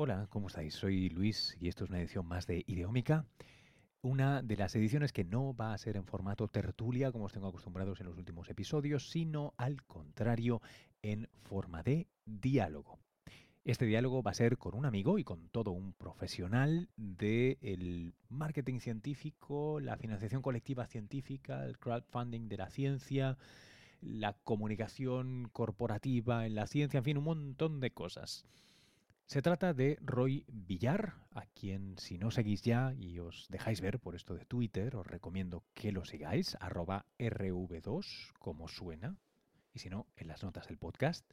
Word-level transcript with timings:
Hola, 0.00 0.28
¿cómo 0.30 0.46
estáis? 0.46 0.74
Soy 0.74 1.08
Luis 1.08 1.56
y 1.58 1.66
esto 1.66 1.82
es 1.82 1.90
una 1.90 1.98
edición 1.98 2.24
más 2.24 2.46
de 2.46 2.62
Ideómica. 2.68 3.26
Una 4.00 4.42
de 4.42 4.56
las 4.56 4.76
ediciones 4.76 5.12
que 5.12 5.24
no 5.24 5.56
va 5.56 5.74
a 5.74 5.78
ser 5.78 5.96
en 5.96 6.04
formato 6.04 6.46
tertulia, 6.46 7.10
como 7.10 7.24
os 7.24 7.32
tengo 7.32 7.48
acostumbrados 7.48 7.98
en 7.98 8.06
los 8.06 8.16
últimos 8.16 8.48
episodios, 8.48 9.10
sino 9.10 9.54
al 9.56 9.82
contrario, 9.82 10.62
en 11.02 11.28
forma 11.42 11.82
de 11.82 12.06
diálogo. 12.24 13.00
Este 13.64 13.86
diálogo 13.86 14.22
va 14.22 14.30
a 14.30 14.34
ser 14.34 14.56
con 14.56 14.76
un 14.76 14.86
amigo 14.86 15.18
y 15.18 15.24
con 15.24 15.48
todo 15.48 15.72
un 15.72 15.94
profesional 15.94 16.88
del 16.96 18.14
marketing 18.28 18.78
científico, 18.78 19.80
la 19.80 19.96
financiación 19.96 20.42
colectiva 20.42 20.86
científica, 20.86 21.64
el 21.64 21.76
crowdfunding 21.76 22.48
de 22.48 22.56
la 22.56 22.70
ciencia, 22.70 23.36
la 24.00 24.34
comunicación 24.44 25.48
corporativa 25.52 26.46
en 26.46 26.54
la 26.54 26.68
ciencia, 26.68 26.98
en 26.98 27.04
fin, 27.04 27.18
un 27.18 27.24
montón 27.24 27.80
de 27.80 27.90
cosas. 27.90 28.46
Se 29.28 29.42
trata 29.42 29.74
de 29.74 29.98
Roy 30.00 30.46
Villar, 30.48 31.12
a 31.34 31.44
quien 31.44 31.98
si 31.98 32.16
no 32.16 32.30
seguís 32.30 32.62
ya 32.62 32.94
y 32.94 33.18
os 33.18 33.46
dejáis 33.50 33.82
ver 33.82 33.98
por 34.00 34.14
esto 34.14 34.34
de 34.34 34.46
Twitter, 34.46 34.96
os 34.96 35.06
recomiendo 35.06 35.64
que 35.74 35.92
lo 35.92 36.06
sigáis, 36.06 36.56
arroba 36.60 37.04
rv2, 37.18 38.32
como 38.38 38.68
suena, 38.68 39.18
y 39.74 39.80
si 39.80 39.90
no, 39.90 40.06
en 40.16 40.28
las 40.28 40.42
notas 40.42 40.66
del 40.68 40.78
podcast. 40.78 41.30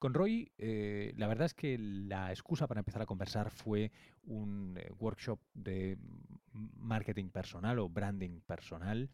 Con 0.00 0.14
Roy, 0.14 0.50
eh, 0.58 1.14
la 1.16 1.28
verdad 1.28 1.46
es 1.46 1.54
que 1.54 1.78
la 1.78 2.32
excusa 2.32 2.66
para 2.66 2.80
empezar 2.80 3.02
a 3.02 3.06
conversar 3.06 3.52
fue 3.52 3.92
un 4.24 4.76
eh, 4.76 4.90
workshop 4.98 5.38
de 5.54 5.98
marketing 6.50 7.28
personal 7.28 7.78
o 7.78 7.88
branding 7.88 8.40
personal 8.40 9.10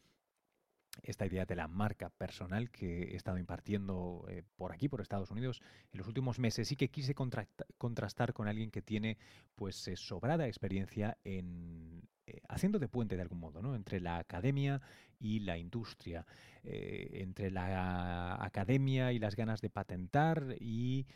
esta 1.02 1.26
idea 1.26 1.44
de 1.46 1.56
la 1.56 1.68
marca 1.68 2.10
personal 2.10 2.70
que 2.70 3.12
he 3.12 3.16
estado 3.16 3.38
impartiendo 3.38 4.26
eh, 4.28 4.42
por 4.56 4.72
aquí, 4.72 4.88
por 4.88 5.00
Estados 5.00 5.30
Unidos, 5.30 5.60
en 5.90 5.98
los 5.98 6.06
últimos 6.06 6.38
meses 6.38 6.70
y 6.70 6.76
que 6.76 6.90
quise 6.90 7.14
contrastar 7.14 8.32
con 8.32 8.48
alguien 8.48 8.70
que 8.70 8.82
tiene 8.82 9.16
pues 9.54 9.88
eh, 9.88 9.96
sobrada 9.96 10.46
experiencia 10.46 11.18
en 11.24 12.02
eh, 12.26 12.40
haciendo 12.48 12.78
de 12.78 12.88
puente 12.88 13.16
de 13.16 13.22
algún 13.22 13.40
modo, 13.40 13.62
¿no? 13.62 13.74
Entre 13.74 14.00
la 14.00 14.18
academia 14.18 14.80
y 15.18 15.40
la 15.40 15.58
industria, 15.58 16.26
entre 16.64 17.50
la 17.50 18.44
academia 18.44 19.12
y 19.12 19.18
las 19.18 19.36
ganas 19.36 19.60
de 19.60 19.70
patentar 19.70 20.56
y 20.60 21.06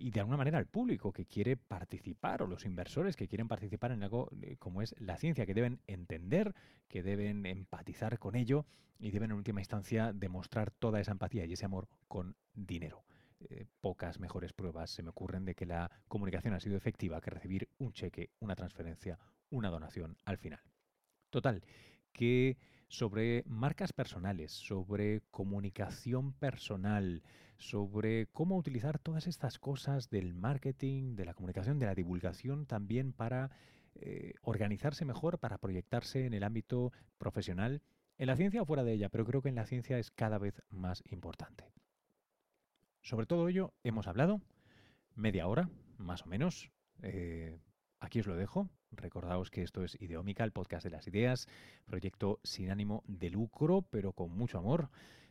y 0.00 0.10
de 0.10 0.20
alguna 0.20 0.36
manera 0.36 0.58
al 0.58 0.66
público 0.66 1.12
que 1.12 1.26
quiere 1.26 1.56
participar 1.56 2.42
o 2.42 2.46
los 2.46 2.64
inversores 2.64 3.16
que 3.16 3.28
quieren 3.28 3.48
participar 3.48 3.92
en 3.92 4.02
algo 4.02 4.30
eh, 4.42 4.56
como 4.58 4.82
es 4.82 4.94
la 4.98 5.16
ciencia, 5.16 5.46
que 5.46 5.54
deben 5.54 5.80
entender, 5.86 6.54
que 6.88 7.02
deben 7.02 7.44
empatizar 7.46 8.18
con 8.18 8.36
ello 8.36 8.66
y 8.98 9.10
deben 9.10 9.30
en 9.30 9.36
última 9.36 9.60
instancia 9.60 10.12
demostrar 10.12 10.70
toda 10.70 11.00
esa 11.00 11.12
empatía 11.12 11.44
y 11.44 11.52
ese 11.52 11.64
amor 11.64 11.88
con 12.08 12.36
dinero. 12.54 13.04
Eh, 13.40 13.66
pocas 13.80 14.18
mejores 14.18 14.52
pruebas 14.52 14.90
se 14.90 15.02
me 15.02 15.10
ocurren 15.10 15.44
de 15.44 15.54
que 15.54 15.66
la 15.66 15.90
comunicación 16.08 16.54
ha 16.54 16.60
sido 16.60 16.76
efectiva 16.76 17.20
que 17.20 17.30
recibir 17.30 17.68
un 17.78 17.92
cheque, 17.92 18.30
una 18.40 18.56
transferencia, 18.56 19.18
una 19.50 19.70
donación 19.70 20.16
al 20.24 20.38
final. 20.38 20.60
Total, 21.30 21.62
que 22.12 22.56
sobre 22.88 23.44
marcas 23.46 23.92
personales, 23.92 24.52
sobre 24.52 25.22
comunicación 25.30 26.32
personal, 26.32 27.22
sobre 27.58 28.26
cómo 28.32 28.56
utilizar 28.56 28.98
todas 28.98 29.26
estas 29.26 29.58
cosas 29.58 30.10
del 30.10 30.34
marketing, 30.34 31.14
de 31.14 31.26
la 31.26 31.34
comunicación, 31.34 31.78
de 31.78 31.86
la 31.86 31.94
divulgación 31.94 32.66
también 32.66 33.12
para 33.12 33.50
eh, 33.94 34.34
organizarse 34.42 35.04
mejor, 35.04 35.38
para 35.38 35.58
proyectarse 35.58 36.24
en 36.24 36.34
el 36.34 36.44
ámbito 36.44 36.92
profesional, 37.18 37.82
en 38.16 38.26
la 38.26 38.36
ciencia 38.36 38.62
o 38.62 38.66
fuera 38.66 38.84
de 38.84 38.94
ella, 38.94 39.08
pero 39.10 39.24
creo 39.24 39.42
que 39.42 39.48
en 39.48 39.54
la 39.54 39.66
ciencia 39.66 39.98
es 39.98 40.10
cada 40.10 40.38
vez 40.38 40.62
más 40.70 41.02
importante. 41.10 41.72
Sobre 43.02 43.26
todo 43.26 43.48
ello 43.48 43.74
hemos 43.84 44.06
hablado 44.06 44.40
media 45.14 45.46
hora, 45.46 45.68
más 45.98 46.22
o 46.22 46.26
menos. 46.26 46.70
Eh, 47.02 47.58
aquí 48.00 48.20
os 48.20 48.26
lo 48.26 48.36
dejo. 48.36 48.68
Recordaos 48.90 49.50
que 49.50 49.62
esto 49.62 49.84
es 49.84 50.00
Ideómica, 50.00 50.44
el 50.44 50.52
podcast 50.52 50.84
de 50.84 50.90
las 50.90 51.06
ideas, 51.06 51.46
proyecto 51.86 52.40
sin 52.42 52.70
ánimo 52.70 53.04
de 53.06 53.30
lucro, 53.30 53.82
pero 53.82 54.12
con 54.12 54.30
mucho 54.36 54.58
amor. 54.58 54.90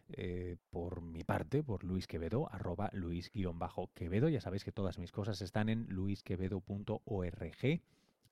Eh, 0.10 0.56
por 0.70 1.02
mi 1.02 1.24
parte, 1.24 1.64
por 1.64 1.84
Luis 1.84 2.08
Quevedo, 2.08 2.50
arroba 2.52 2.90
Luis-Quevedo. 2.94 4.30
Ya 4.30 4.40
sabéis 4.40 4.64
que 4.64 4.72
todas 4.72 5.00
mis 5.00 5.12
cosas 5.12 5.42
están 5.42 5.70
en 5.70 5.88
luisquevedo.org. 5.90 7.82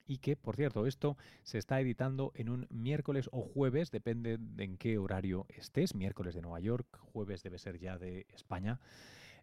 Y 0.08 0.20
que, 0.20 0.36
por 0.36 0.56
cierto, 0.56 0.86
esto 0.86 1.18
se 1.44 1.58
está 1.58 1.82
editando 1.82 2.32
en 2.36 2.50
un 2.50 2.68
miércoles 2.70 3.28
o 3.32 3.42
jueves, 3.42 3.90
depende 3.90 4.38
de 4.38 4.64
en 4.64 4.78
qué 4.78 5.00
horario 5.00 5.48
estés. 5.50 5.96
Miércoles 5.96 6.36
de 6.36 6.44
Nueva 6.44 6.60
York, 6.60 6.86
jueves 7.12 7.42
debe 7.42 7.58
ser 7.58 7.80
ya 7.80 7.98
de 7.98 8.28
España. 8.30 8.80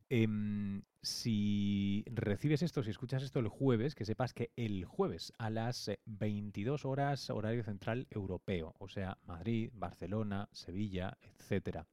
Em, 0.09 0.83
si 1.01 2.05
recibes 2.07 2.63
esto, 2.63 2.83
si 2.83 2.91
escuchas 2.91 3.23
esto 3.23 3.41
el 3.41 3.49
jueves, 3.49 3.95
que 3.95 4.05
sepas 4.05 4.35
que 4.35 4.51
el 4.57 4.85
jueves 4.85 5.33
a 5.39 5.51
las 5.51 5.91
22 6.07 6.85
horas 6.85 7.31
horario 7.31 7.65
central 7.65 8.07
europeo, 8.11 8.75
o 8.79 8.89
sea, 8.89 9.19
Madrid, 9.25 9.71
Barcelona, 9.73 10.49
Sevilla, 10.53 11.17
etcétera, 11.21 11.87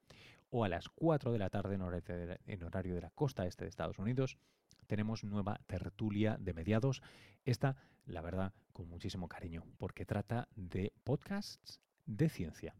o 0.49 0.63
a 0.63 0.69
las 0.69 0.89
4 0.89 1.31
de 1.31 1.39
la 1.39 1.49
tarde 1.49 1.75
en 1.75 2.63
horario 2.63 2.95
de 2.95 3.01
la 3.01 3.11
costa 3.11 3.45
este 3.45 3.65
de 3.65 3.69
Estados 3.69 3.99
Unidos, 3.99 4.37
tenemos 4.89 5.23
nueva 5.23 5.59
tertulia 5.67 6.37
de 6.39 6.53
mediados. 6.53 7.01
Esta, 7.45 7.77
la 8.05 8.21
verdad, 8.21 8.53
con 8.73 8.89
muchísimo 8.89 9.27
cariño, 9.27 9.63
porque 9.77 10.05
trata 10.05 10.47
de 10.55 10.91
podcasts 11.03 11.79
de 12.05 12.27
ciencia. 12.27 12.75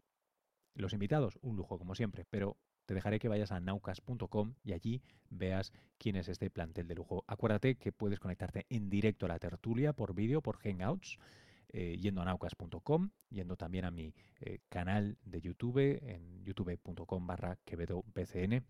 Los 0.74 0.94
invitados, 0.94 1.38
un 1.42 1.56
lujo 1.56 1.78
como 1.78 1.94
siempre, 1.94 2.26
pero 2.30 2.58
te 2.90 2.96
dejaré 2.96 3.20
que 3.20 3.28
vayas 3.28 3.52
a 3.52 3.60
naucas.com 3.60 4.56
y 4.64 4.74
allí 4.74 5.04
veas 5.30 5.72
quién 6.00 6.16
es 6.16 6.28
este 6.28 6.50
plantel 6.50 6.88
de 6.88 6.96
lujo. 6.96 7.24
Acuérdate 7.28 7.76
que 7.76 7.92
puedes 7.92 8.20
conectarte 8.20 8.66
en 8.68 8.90
directo 8.90 9.28
a 9.28 9.30
la 9.30 9.38
tertulia 9.38 9.94
por 9.94 10.16
vídeo, 10.16 10.42
por 10.42 10.58
Hangouts, 10.58 11.20
eh, 11.72 11.98
yendo 12.02 12.24
a 12.24 12.26
naucas.com, 12.26 13.12
yendo 13.30 13.58
también 13.58 13.86
a 13.86 13.92
mi 13.92 14.16
eh, 14.42 14.58
canal 14.70 15.20
de 15.24 15.40
YouTube 15.40 16.00
en 16.02 16.44
youtube.com 16.44 17.28
barra 17.28 17.60
quevedobcn 17.64 18.66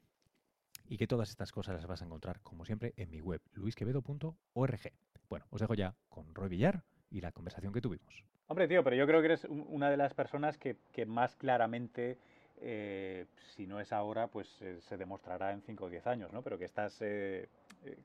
y 0.90 0.98
que 0.98 1.08
todas 1.08 1.30
estas 1.30 1.54
cosas 1.54 1.76
las 1.76 1.88
vas 1.88 2.02
a 2.02 2.06
encontrar, 2.06 2.42
como 2.42 2.66
siempre, 2.66 2.94
en 2.98 3.10
mi 3.12 3.22
web, 3.22 3.40
luisquevedo.org. 3.54 4.82
Bueno, 5.30 5.46
os 5.50 5.62
dejo 5.62 5.76
ya 5.76 5.96
con 6.10 6.36
Roy 6.36 6.50
Villar 6.50 6.84
y 7.10 7.22
la 7.22 7.32
conversación 7.32 7.72
que 7.72 7.80
tuvimos. 7.80 8.26
Hombre, 8.48 8.68
tío, 8.68 8.84
pero 8.84 8.98
yo 8.98 9.08
creo 9.08 9.22
que 9.22 9.28
eres 9.28 9.46
una 9.46 9.90
de 9.90 9.96
las 9.96 10.14
personas 10.14 10.58
que 10.58 10.76
más 11.06 11.38
claramente 11.38 12.18
eh, 12.62 13.26
si 13.56 13.68
no 13.68 13.80
es 13.80 13.92
ahora, 13.94 14.28
pues 14.28 14.48
eh, 14.62 14.78
se 14.82 14.98
demostrará 14.98 15.52
en 15.52 15.62
5 15.62 15.86
o 15.86 15.90
10 15.90 16.08
años, 16.08 16.34
¿no? 16.34 16.42
Pero 16.42 16.58
que 16.58 16.66
estás 16.66 16.98
eh, 17.02 17.48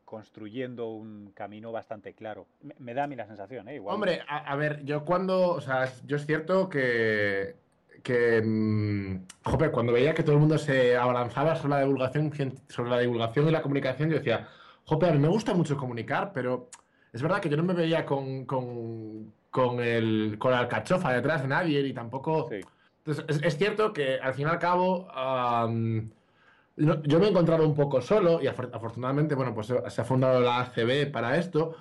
construyendo 0.05 0.91
un 0.91 1.33
camino 1.35 1.73
bastante 1.73 2.15
claro. 2.15 2.47
Me, 2.79 2.95
da 2.95 3.05
a 3.05 3.07
mí 3.07 3.17
la 3.17 3.27
sensación, 3.27 3.69
¿eh? 3.69 3.77
Igual. 3.77 3.95
Hombre, 3.95 4.23
a, 4.29 4.55
ver, 4.57 4.85
yo 4.85 5.05
cuando, 5.05 5.51
o 5.51 5.61
sea, 5.61 5.93
yo 6.07 6.17
es 6.17 6.27
cierto 6.27 6.69
que, 6.69 7.57
que 8.03 8.43
mm, 8.43 9.27
joder, 9.45 9.71
cuando 9.73 9.93
veía 9.93 10.15
que 10.15 10.23
todo 10.23 10.35
el 10.35 10.41
mundo 10.41 10.59
se 10.59 10.97
abalanzaba 10.97 11.57
sobre 11.57 11.71
la 11.71 11.81
divulgación, 11.81 12.33
sobre 12.69 12.91
la 12.91 13.01
divulgación 13.01 13.49
y 13.49 13.51
la 13.51 13.63
comunicación, 13.63 14.11
yo 14.11 14.19
decía, 14.19 14.49
joder, 14.85 15.11
a 15.11 15.15
mí 15.15 15.19
me 15.19 15.29
gusta 15.29 15.55
mucho 15.55 15.77
comunicar, 15.77 16.33
pero 16.33 16.69
es 17.13 17.23
verdad 17.23 17.41
que 17.41 17.49
yo 17.49 17.57
no 17.57 17.65
me 17.65 17.75
veía 17.75 18.07
con, 18.07 18.45
con, 18.45 19.33
con, 19.51 19.81
el, 19.81 20.37
con 20.39 20.53
la 20.53 20.61
alcachofa 20.61 21.13
detrás 21.13 21.43
de 21.43 21.49
nadie 21.49 21.81
y 21.81 21.93
tampoco... 21.93 22.49
Entonces, 23.07 23.43
es, 23.43 23.59
cierto 23.59 23.93
que 23.93 24.19
al 24.19 24.33
fin 24.33 24.47
y 24.47 24.51
al 24.51 24.59
cabo 24.59 25.09
yo 26.77 27.21
me 27.21 27.27
he 27.27 27.31
encontrado 27.31 27.67
un 27.67 27.75
poco 27.75 28.01
solo 28.01 28.43
y 28.43 28.47
afortunadamente, 28.47 29.35
bueno, 29.35 29.55
pues 29.55 29.73
se 29.89 30.01
ha 30.01 30.05
fundado 30.05 30.41
la 30.41 30.61
ACB 30.61 31.11
para 31.13 31.37
esto, 31.37 31.77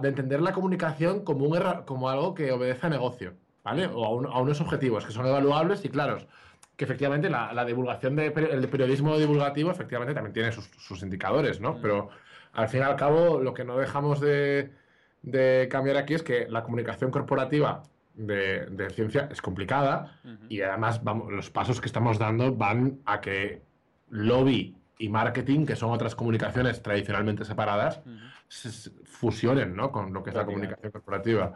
de 0.00 0.08
entender 0.08 0.42
la 0.42 0.52
comunicación 0.52 1.24
como, 1.24 1.46
un 1.46 1.58
como 1.84 2.10
algo 2.10 2.34
que 2.34 2.52
obedece 2.52 2.86
a 2.86 2.90
negocio, 2.90 3.32
¿vale? 3.64 3.86
O 3.86 4.04
a, 4.04 4.40
unos 4.40 4.60
objetivos 4.60 5.06
que 5.06 5.12
son 5.12 5.26
evaluables 5.26 5.84
y 5.84 5.88
claros. 5.88 6.26
Que 6.76 6.84
efectivamente 6.84 7.30
la, 7.30 7.64
divulgación 7.64 8.14
de 8.16 8.26
el 8.26 8.68
periodismo 8.68 9.16
divulgativo 9.16 9.70
efectivamente 9.70 10.12
también 10.12 10.34
tiene 10.34 10.52
sus, 10.52 11.02
indicadores, 11.02 11.60
¿no? 11.60 11.80
Pero 11.80 12.10
al 12.52 12.68
fin 12.68 12.80
y 12.80 12.82
al 12.82 12.96
cabo 12.96 13.40
lo 13.40 13.54
que 13.54 13.64
no 13.64 13.78
dejamos 13.78 14.20
de, 14.20 14.70
de 15.22 15.68
cambiar 15.70 15.96
aquí 15.96 16.12
es 16.12 16.22
que 16.22 16.46
la 16.48 16.62
comunicación 16.62 17.10
corporativa 17.10 17.82
de, 18.16 18.90
ciencia 18.90 19.28
es 19.30 19.40
complicada 19.42 20.20
y 20.48 20.60
además 20.62 21.04
vamos, 21.04 21.32
los 21.32 21.50
pasos 21.50 21.80
que 21.80 21.86
estamos 21.86 22.18
dando 22.18 22.54
van 22.54 23.00
a 23.04 23.20
que 23.20 23.62
lobby 24.08 24.76
y 24.98 25.08
marketing, 25.08 25.66
que 25.66 25.76
son 25.76 25.90
otras 25.90 26.14
comunicaciones 26.14 26.82
tradicionalmente 26.82 27.44
separadas, 27.44 28.00
se 28.48 28.90
fusionen 29.04 29.76
¿no? 29.76 29.90
con 29.90 30.12
lo 30.12 30.22
que 30.22 30.30
es 30.30 30.36
la 30.36 30.46
comunicación 30.46 30.90
corporativa. 30.90 31.52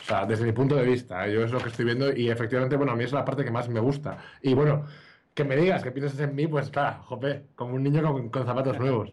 O 0.00 0.04
sea, 0.04 0.24
desde 0.24 0.44
mi 0.44 0.52
punto 0.52 0.76
de 0.76 0.84
vista, 0.84 1.26
¿eh? 1.26 1.34
yo 1.34 1.44
es 1.44 1.52
lo 1.52 1.58
que 1.58 1.68
estoy 1.68 1.84
viendo 1.84 2.14
y 2.14 2.30
efectivamente, 2.30 2.76
bueno, 2.76 2.92
a 2.92 2.96
mí 2.96 3.04
es 3.04 3.12
la 3.12 3.24
parte 3.24 3.44
que 3.44 3.50
más 3.50 3.68
me 3.68 3.80
gusta. 3.80 4.16
Y 4.42 4.54
bueno, 4.54 4.86
que 5.34 5.44
me 5.44 5.56
digas 5.56 5.82
que 5.82 5.90
piensas 5.90 6.18
en 6.20 6.34
mí, 6.34 6.46
pues 6.46 6.70
claro, 6.70 7.02
jope, 7.02 7.46
como 7.54 7.74
un 7.74 7.82
niño 7.82 8.02
con, 8.30 8.46
zapatos 8.46 8.78
nuevos. 8.78 9.12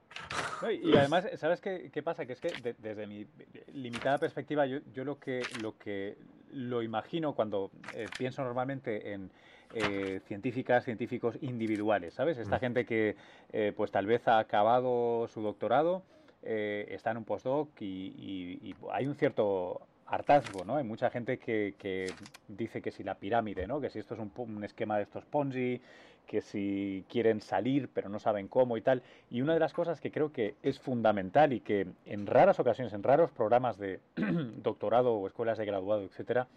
Y 0.83 0.95
además, 0.97 1.27
¿sabes 1.35 1.61
qué, 1.61 1.89
qué, 1.91 2.03
pasa? 2.03 2.25
Que 2.25 2.33
es 2.33 2.41
que 2.41 2.51
desde 2.77 3.07
mi 3.07 3.27
limitada 3.73 4.17
perspectiva, 4.17 4.65
yo, 4.65 4.79
yo, 4.93 5.03
lo 5.03 5.19
que 5.19 5.41
lo 5.61 5.77
que 5.77 6.17
lo 6.51 6.81
imagino 6.81 7.33
cuando 7.33 7.71
eh, 7.93 8.07
pienso 8.17 8.43
normalmente 8.43 9.13
en 9.13 9.29
eh, 9.73 10.21
científicas, 10.27 10.85
científicos 10.85 11.37
individuales, 11.41 12.13
¿sabes? 12.13 12.37
Esta 12.37 12.55
mm. 12.55 12.59
gente 12.59 12.85
que 12.85 13.17
eh, 13.51 13.73
pues 13.75 13.91
tal 13.91 14.05
vez 14.05 14.25
ha 14.27 14.39
acabado 14.39 15.27
su 15.27 15.41
doctorado 15.41 16.03
eh, 16.43 16.87
está 16.91 17.11
en 17.11 17.17
un 17.17 17.25
postdoc 17.25 17.69
y, 17.81 18.73
hay 18.91 19.07
un 19.07 19.15
cierto 19.15 19.81
hartazgo, 20.05 20.63
¿no? 20.63 20.77
Hay 20.77 20.85
mucha 20.85 21.09
gente 21.09 21.37
que, 21.37 22.13
dice 22.47 22.81
que 22.81 22.91
si 22.91 23.03
la 23.03 23.15
pirámide, 23.15 23.67
¿no? 23.67 23.81
Que 23.81 23.89
si 23.89 23.99
esto 23.99 24.13
es 24.13 24.21
un, 24.21 24.63
esquema 24.63 24.95
de 24.95 25.03
estos 25.03 25.25
Ponzi, 25.25 25.81
que 26.27 26.41
si 26.41 27.03
quieren 27.09 27.41
salir 27.41 27.89
pero 27.91 28.09
no 28.09 28.19
saben 28.19 28.47
cómo 28.47 28.77
y 28.77 28.81
tal. 28.81 29.01
Y 29.31 29.41
una 29.41 29.53
de 29.53 29.59
las 29.59 29.73
cosas 29.73 29.99
que 29.99 30.11
creo 30.11 30.31
que 30.31 30.55
es 30.61 30.79
fundamental 30.79 31.53
y 31.53 31.61
que 31.61 31.87
en 32.05 32.27
raras 32.27 32.59
ocasiones, 32.59 32.93
en 32.93 33.01
raros 33.01 33.31
programas 33.31 33.77
de 33.79 33.99
doctorado 34.61 35.13
o 35.13 35.25
escuelas 35.25 35.57
de 35.57 35.65
graduado, 35.65 36.03
etcétera, 36.03 36.47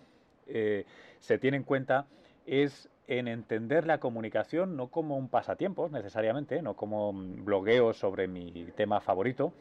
eh, 0.47 0.85
se 1.21 1.39
tiene 1.39 1.57
en 1.57 1.63
cuenta 1.63 2.07
es 2.47 2.91
en 3.07 3.29
entender 3.29 3.87
la 3.87 3.99
comunicación 3.99 4.77
no 4.77 4.89
como 4.89 5.17
un 5.17 5.29
pasatiempo 5.29 5.89
necesariamente, 5.89 6.63
no 6.63 6.75
como 6.75 7.13
blogueo 7.13 7.93
sobre 7.93 8.29
mi 8.29 8.67
tema 8.77 9.01
favorito, 9.01 9.53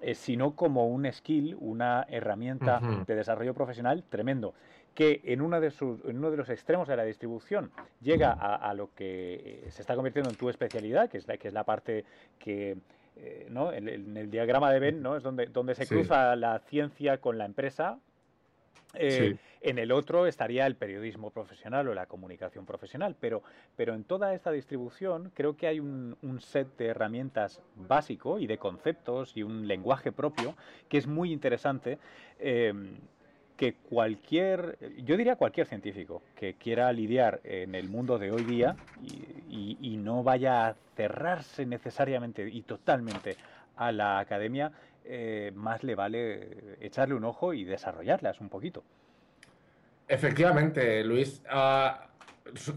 eh, 0.00 0.14
sino 0.14 0.54
como 0.54 0.86
un 0.86 1.10
skill, 1.10 1.56
una 1.58 2.04
herramienta 2.10 2.80
de 3.06 3.14
desarrollo 3.14 3.54
profesional 3.54 4.04
tremendo, 4.10 4.52
que 4.94 5.20
en, 5.24 5.40
una 5.40 5.60
de 5.60 5.70
sus, 5.70 6.04
en 6.04 6.18
uno 6.18 6.30
de 6.30 6.36
los 6.36 6.48
extremos 6.48 6.88
de 6.88 6.96
la 6.96 7.04
distribución 7.04 7.70
llega 8.00 8.32
a, 8.32 8.72
lo 8.74 8.94
que 8.94 9.66
se 9.70 9.82
está 9.82 9.94
convirtiendo 9.94 10.30
en 10.30 10.36
tu 10.36 10.48
especialidad, 10.48 11.10
que 11.10 11.18
es 11.18 11.26
la, 11.26 11.36
que 11.36 11.48
es 11.48 11.54
la 11.54 11.64
parte 11.64 12.04
que... 12.38 12.76
Eh, 13.16 13.46
¿no? 13.48 13.72
En, 13.72 13.88
el 13.88 14.28
diagrama 14.28 14.72
de 14.72 14.80
Venn 14.80 15.00
¿no? 15.00 15.16
es 15.16 15.22
donde, 15.22 15.46
donde 15.46 15.76
se 15.76 15.86
cruza 15.86 16.34
la 16.34 16.58
ciencia 16.58 17.18
con 17.18 17.38
la 17.38 17.44
empresa, 17.44 18.00
eh, 18.96 19.36
en 19.60 19.78
el 19.78 19.92
otro 19.92 20.26
estaría 20.26 20.66
el 20.66 20.76
periodismo 20.76 21.30
profesional 21.30 21.88
o 21.88 21.94
la 21.94 22.06
comunicación 22.06 22.66
profesional, 22.66 23.16
pero, 23.18 23.42
pero 23.76 23.94
en 23.94 24.04
toda 24.04 24.34
esta 24.34 24.50
distribución 24.50 25.32
creo 25.34 25.56
que 25.56 25.66
hay 25.66 25.80
un, 25.80 26.16
set 26.40 26.76
de 26.76 26.86
herramientas 26.86 27.62
básico 27.76 28.38
y 28.38 28.46
de 28.46 28.58
conceptos 28.58 29.36
y 29.36 29.42
un 29.42 29.66
lenguaje 29.66 30.12
propio 30.12 30.54
que 30.88 30.98
es 30.98 31.06
muy 31.06 31.32
interesante. 31.32 31.98
Que 33.56 33.74
cualquier, 33.74 34.78
yo 35.04 35.16
diría 35.16 35.36
cualquier 35.36 35.66
científico 35.66 36.22
que 36.34 36.54
quiera 36.54 36.92
lidiar 36.92 37.40
en 37.44 37.74
el 37.74 37.88
mundo 37.88 38.18
de 38.18 38.30
hoy 38.32 38.42
día 38.44 38.76
y 39.48 39.96
no 39.96 40.22
vaya 40.22 40.66
a 40.66 40.74
cerrarse 40.96 41.64
necesariamente 41.64 42.48
y 42.48 42.62
totalmente 42.62 43.36
a 43.76 43.92
la 43.92 44.18
academia, 44.18 44.72
eh, 45.04 45.52
más 45.54 45.82
le 45.82 45.94
vale 45.94 46.76
echarle 46.80 47.14
un 47.14 47.24
ojo 47.24 47.52
y 47.52 47.64
desarrollarlas 47.64 48.40
un 48.40 48.48
poquito. 48.48 48.82
Efectivamente, 50.08 51.04
Luis. 51.04 51.42
Ah, 51.48 52.08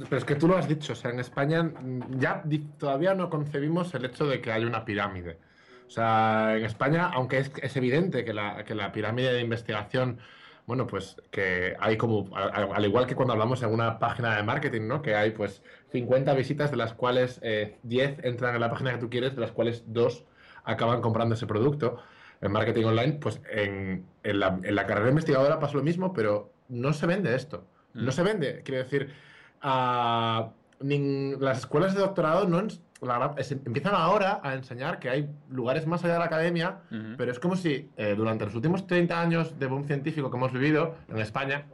pero 0.09 0.17
es 0.17 0.25
que 0.25 0.35
tú 0.35 0.47
lo 0.47 0.57
has 0.57 0.67
dicho, 0.67 0.93
o 0.93 0.95
sea, 0.95 1.11
en 1.11 1.19
España 1.19 1.71
ya 2.17 2.43
todavía 2.77 3.13
no 3.13 3.29
concebimos 3.29 3.93
el 3.95 4.05
hecho 4.05 4.25
de 4.25 4.41
que 4.41 4.51
hay 4.51 4.63
una 4.63 4.85
pirámide. 4.85 5.37
O 5.85 5.89
sea, 5.89 6.55
en 6.57 6.65
España, 6.65 7.09
aunque 7.13 7.39
es, 7.39 7.75
evidente 7.75 8.25
que 8.25 8.33
la, 8.33 8.63
que 8.63 8.75
la, 8.75 8.91
pirámide 8.91 9.33
de 9.33 9.41
investigación, 9.41 10.19
bueno, 10.67 10.85
pues 10.85 11.15
que 11.31 11.75
hay 11.79 11.95
como, 11.95 12.29
al, 12.35 12.85
igual 12.85 13.07
que 13.07 13.15
cuando 13.15 13.31
hablamos 13.31 13.63
en 13.63 13.69
una 13.69 13.99
página 13.99 14.35
de 14.35 14.43
marketing, 14.43 14.85
¿no? 14.85 15.01
Que 15.01 15.15
hay 15.15 15.31
pues 15.31 15.63
50 15.93 16.33
visitas 16.33 16.69
de 16.71 16.77
las 16.77 16.93
cuales 16.93 17.39
10 17.41 17.43
eh, 17.43 18.17
entran 18.23 18.53
en 18.53 18.59
la 18.59 18.69
página 18.69 18.91
que 18.91 18.97
tú 18.97 19.09
quieres, 19.09 19.33
de 19.33 19.39
las 19.39 19.53
cuales 19.53 19.85
2 19.87 20.25
acaban 20.65 20.99
comprando 20.99 21.35
ese 21.35 21.47
producto 21.47 21.99
en 22.41 22.51
marketing 22.51 22.83
online, 22.83 23.13
pues 23.13 23.41
en, 23.49 24.05
la, 24.23 24.85
carrera 24.85 25.07
investigadora 25.07 25.57
pasa 25.57 25.77
lo 25.77 25.83
mismo, 25.83 26.11
pero 26.11 26.51
no 26.67 26.91
se 26.91 27.07
vende 27.07 27.33
esto. 27.33 27.63
No 27.93 28.09
mm. 28.09 28.11
se 28.11 28.23
vende. 28.23 28.61
Quiero 28.65 28.83
decir, 28.83 29.13
las 29.61 31.59
escuelas 31.59 31.95
de 31.95 32.01
doctorado 32.01 32.45
no 32.45 32.59
empiezan 33.01 33.95
ahora 33.95 34.39
a 34.43 34.53
enseñar 34.53 34.99
que 34.99 35.09
hay 35.09 35.29
lugares 35.49 35.85
más 35.85 36.03
allá 36.03 36.13
de 36.13 36.19
la 36.19 36.25
academia, 36.25 36.79
pero 37.17 37.31
es 37.31 37.39
como 37.39 37.55
si 37.55 37.89
eh, 37.95 38.15
durante 38.17 38.45
los 38.45 38.55
últimos 38.55 38.87
30 38.87 39.21
años 39.21 39.59
de 39.59 39.67
boom 39.67 39.85
científico 39.85 40.31
que 40.31 40.37
hemos 40.37 40.51
vivido 40.51 40.95
en 41.07 41.19
España, 41.19 41.65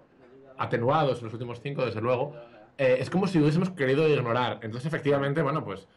atenuados 0.58 1.20
en 1.20 1.26
los 1.26 1.34
últimos 1.34 1.62
5, 1.62 1.86
desde 1.86 2.02
luego, 2.02 2.36
eh, 2.78 2.98
es 3.00 3.10
como 3.10 3.28
si 3.28 3.40
hubiésemos 3.40 3.70
querido 3.72 4.08
ignorar. 4.08 4.60
Entonces, 4.62 4.86
efectivamente, 4.86 5.42
bueno, 5.42 5.64
pues 5.64 5.88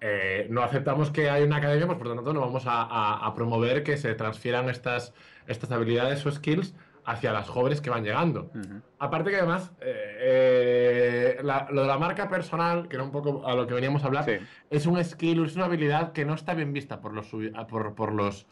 eh, 0.00 0.46
no 0.50 0.62
aceptamos 0.62 1.10
que 1.10 1.30
hay 1.30 1.44
una 1.44 1.56
academia, 1.56 1.86
pues 1.86 1.98
por 1.98 2.08
lo 2.08 2.14
tanto 2.14 2.34
no 2.34 2.40
vamos 2.40 2.64
a, 2.66 3.32
promover 3.34 3.82
que 3.82 3.96
se 3.96 4.14
transfieran 4.14 4.68
estas, 4.68 5.14
estas 5.46 5.70
habilidades 5.72 6.26
o 6.26 6.30
skills 6.30 6.74
hacia 7.04 7.32
las 7.32 7.48
jóvenes 7.48 7.80
que 7.80 7.90
van 7.90 8.04
llegando. 8.04 8.50
Aparte 8.98 9.30
que 9.30 9.36
además, 9.36 9.72
eh, 9.80 11.38
eh, 11.40 11.42
lo 11.42 11.82
de 11.82 11.86
la 11.86 11.98
marca 11.98 12.28
personal, 12.28 12.88
que 12.88 12.96
era 12.96 13.04
un 13.04 13.10
poco 13.10 13.46
a 13.46 13.54
lo 13.54 13.66
que 13.66 13.74
veníamos 13.74 14.02
a 14.04 14.06
hablar, 14.06 14.40
es 14.70 14.86
un 14.86 15.02
skill, 15.04 15.44
es 15.44 15.56
una 15.56 15.66
habilidad 15.66 16.12
que 16.12 16.24
no 16.24 16.34
está 16.34 16.54
bien 16.54 16.72
vista 16.72 17.00
por 17.00 17.12
los, 17.12 17.28
por, 17.68 18.12
los, 18.12 18.46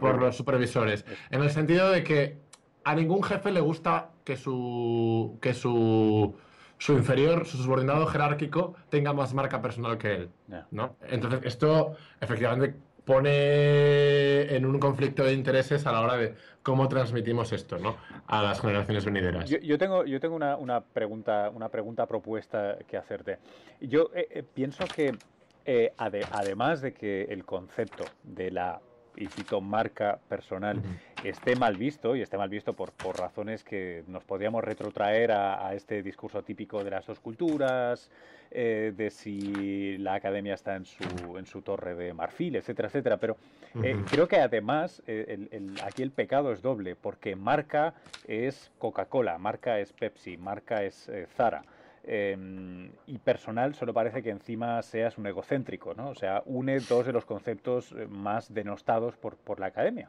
por 0.00 0.20
los 0.20 0.36
supervisores. 0.36 1.04
En 1.30 1.42
el 1.42 1.50
sentido 1.50 1.90
de 1.90 2.02
que 2.02 2.38
a 2.84 2.94
ningún 2.94 3.22
jefe 3.22 3.50
le 3.50 3.60
gusta 3.60 4.10
que 4.24 4.36
su, 4.36 5.38
que 5.40 5.54
su 5.54 6.34
su 6.78 6.92
inferior, 6.92 7.44
su 7.44 7.56
subordinado 7.58 8.06
jerárquico, 8.06 8.74
tenga 8.88 9.12
más 9.12 9.34
marca 9.34 9.60
personal 9.60 9.98
que 9.98 10.14
él. 10.14 10.30
¿no? 10.70 10.96
Entonces, 11.02 11.40
esto 11.44 11.96
efectivamente 12.20 12.76
pone 13.08 14.54
en 14.54 14.66
un 14.66 14.78
conflicto 14.78 15.24
de 15.24 15.32
intereses 15.32 15.86
a 15.86 15.92
la 15.92 16.02
hora 16.02 16.18
de 16.18 16.34
cómo 16.62 16.88
transmitimos 16.88 17.52
esto 17.54 17.78
¿no? 17.78 17.96
a 18.26 18.42
las 18.42 18.60
generaciones 18.60 19.06
venideras. 19.06 19.48
Yo, 19.48 19.78
tengo, 19.78 20.04
yo 20.04 20.20
tengo 20.20 20.36
una, 20.36 20.80
pregunta, 20.82 21.48
una 21.48 21.70
pregunta 21.70 22.04
propuesta 22.04 22.76
que 22.86 22.98
hacerte. 22.98 23.38
Yo 23.80 24.10
eh, 24.14 24.28
eh, 24.30 24.42
pienso 24.42 24.84
que 24.84 25.16
eh, 25.64 25.94
además 25.96 26.82
de 26.82 26.92
que 26.92 27.22
el 27.30 27.46
concepto 27.46 28.04
de 28.24 28.50
la 28.50 28.78
y 29.18 29.26
cito 29.26 29.60
marca 29.60 30.18
personal, 30.28 30.80
esté 31.24 31.56
mal 31.56 31.76
visto, 31.76 32.14
y 32.14 32.22
esté 32.22 32.38
mal 32.38 32.48
visto 32.48 32.74
por, 32.74 32.92
por 32.92 33.18
razones 33.18 33.64
que 33.64 34.04
nos 34.06 34.24
podríamos 34.24 34.62
retrotraer 34.62 35.32
a, 35.32 35.74
este 35.74 36.02
discurso 36.02 36.42
típico 36.42 36.84
de 36.84 36.90
las 36.90 37.06
dos 37.06 37.20
culturas, 37.20 38.10
eh, 38.50 38.92
de 38.96 39.10
si 39.10 39.98
la 39.98 40.14
academia 40.14 40.54
está 40.54 40.76
en 40.76 40.86
su, 40.86 41.36
en 41.36 41.46
su 41.46 41.62
torre 41.62 41.94
de 41.94 42.14
marfil, 42.14 42.56
etcétera, 42.56 42.88
etcétera. 42.88 43.16
Pero 43.18 43.36
eh, 43.82 43.96
creo 44.10 44.28
que 44.28 44.36
además 44.36 45.02
eh, 45.06 45.48
aquí 45.84 46.02
el 46.02 46.10
pecado 46.10 46.52
es 46.52 46.62
doble, 46.62 46.96
porque 46.96 47.36
marca 47.36 47.94
es 48.26 48.70
Coca-Cola, 48.78 49.38
marca 49.38 49.78
es 49.78 49.92
Pepsi, 49.92 50.36
marca 50.36 50.82
es 50.82 51.10
Zara. 51.36 51.62
Em, 52.10 52.90
y 53.06 53.18
personal 53.18 53.74
solo 53.74 53.92
parece 53.92 54.22
que 54.22 54.30
encima 54.30 54.80
seas 54.80 55.18
un 55.18 55.26
egocéntrico, 55.26 55.92
¿no? 55.92 56.08
O 56.08 56.14
sea, 56.14 56.42
une 56.46 56.78
dos 56.80 57.04
de 57.04 57.12
los 57.12 57.26
conceptos 57.26 57.92
eh, 57.92 58.06
más 58.08 58.54
denostados 58.54 59.18
por, 59.18 59.36
por 59.36 59.60
la 59.60 59.66
academia. 59.66 60.08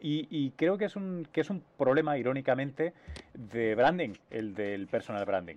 Y, 0.00 0.50
creo 0.56 0.76
que 0.76 0.84
es, 0.84 0.96
un, 0.96 1.26
que 1.32 1.40
es 1.40 1.50
un 1.50 1.62
problema, 1.78 2.18
irónicamente, 2.18 2.92
de 3.34 3.74
branding, 3.74 4.12
el 4.30 4.54
del 4.54 4.88
personal 4.88 5.24
branding. 5.24 5.56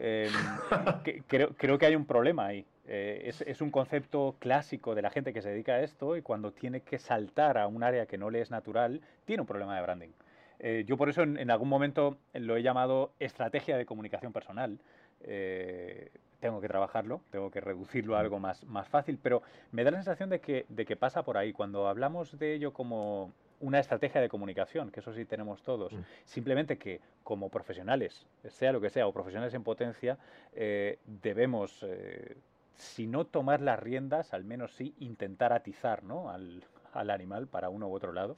Em, 0.00 0.30
creo, 1.26 1.50
creo, 1.56 1.78
que 1.78 1.86
hay 1.86 1.96
un 1.96 2.06
problema 2.06 2.46
ahí. 2.46 2.64
Eh, 2.86 3.22
es, 3.26 3.42
es, 3.42 3.60
un 3.60 3.70
concepto 3.70 4.36
clásico 4.38 4.94
de 4.94 5.02
la 5.02 5.10
gente 5.10 5.32
que 5.32 5.42
se 5.42 5.50
dedica 5.50 5.72
a 5.74 5.82
esto 5.82 6.16
y 6.16 6.22
cuando 6.22 6.52
tiene 6.52 6.80
que 6.82 6.98
saltar 6.98 7.58
a 7.58 7.66
un 7.66 7.82
área 7.82 8.06
que 8.06 8.16
no 8.16 8.30
le 8.30 8.40
es 8.40 8.50
natural, 8.50 9.00
tiene 9.24 9.40
un 9.40 9.46
problema 9.46 9.76
de 9.76 9.82
branding. 9.82 10.10
Eh, 10.58 10.84
yo 10.86 10.96
por 10.96 11.08
eso 11.08 11.22
en, 11.22 11.50
algún 11.50 11.68
momento 11.68 12.16
lo 12.32 12.56
he 12.56 12.62
llamado 12.62 13.12
estrategia 13.18 13.76
de 13.76 13.84
comunicación 13.84 14.32
personal, 14.32 14.78
eh, 15.26 16.10
tengo 16.40 16.60
que 16.60 16.68
trabajarlo, 16.68 17.20
tengo 17.30 17.50
que 17.50 17.60
reducirlo 17.60 18.16
a 18.16 18.20
algo 18.20 18.38
más, 18.38 18.64
más 18.64 18.88
fácil, 18.88 19.18
pero 19.22 19.42
me 19.72 19.84
da 19.84 19.90
la 19.90 19.98
sensación 19.98 20.30
de 20.30 20.40
que, 20.40 20.66
de 20.68 20.84
que 20.84 20.96
pasa 20.96 21.22
por 21.22 21.36
ahí. 21.36 21.52
Cuando 21.52 21.88
hablamos 21.88 22.38
de 22.38 22.54
ello 22.54 22.72
como 22.72 23.32
una 23.60 23.80
estrategia 23.80 24.20
de 24.20 24.28
comunicación, 24.28 24.90
que 24.90 25.00
eso 25.00 25.12
sí 25.12 25.24
tenemos 25.24 25.62
todos, 25.62 25.92
mm. 25.92 26.00
simplemente 26.24 26.76
que 26.76 27.00
como 27.24 27.48
profesionales, 27.48 28.26
sea 28.48 28.72
lo 28.72 28.80
que 28.80 28.90
sea, 28.90 29.06
o 29.06 29.12
profesionales 29.12 29.54
en 29.54 29.62
potencia, 29.62 30.18
eh, 30.54 30.98
debemos, 31.06 31.82
eh, 31.82 32.36
si 32.76 33.06
no 33.06 33.24
tomar 33.24 33.60
las 33.60 33.80
riendas, 33.80 34.34
al 34.34 34.44
menos 34.44 34.74
sí 34.74 34.94
intentar 35.00 35.52
atizar 35.52 36.04
¿no? 36.04 36.30
al, 36.30 36.62
al 36.92 37.10
animal 37.10 37.46
para 37.46 37.70
uno 37.70 37.88
u 37.88 37.94
otro 37.94 38.12
lado. 38.12 38.36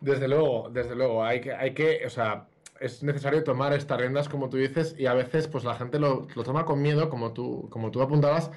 Desde 0.00 0.28
luego, 0.28 0.70
desde 0.70 0.94
luego, 0.94 1.24
hay 1.24 1.40
que, 1.40 1.52
hay 1.52 1.74
que, 1.74 2.06
o 2.06 2.10
sea, 2.10 2.46
es 2.80 3.02
necesario 3.02 3.44
tomar 3.44 3.72
estas 3.72 4.00
riendas, 4.00 4.28
como 4.28 4.48
tú 4.48 4.56
dices, 4.56 4.94
y 4.98 5.06
a 5.06 5.14
veces 5.14 5.48
pues 5.48 5.64
la 5.64 5.74
gente 5.74 5.98
lo, 5.98 6.26
toma 6.44 6.64
con 6.64 6.80
miedo, 6.82 7.10
como 7.10 7.32
tú, 7.32 7.68
como 7.70 7.90
tú 7.90 8.02
apuntabas, 8.02 8.50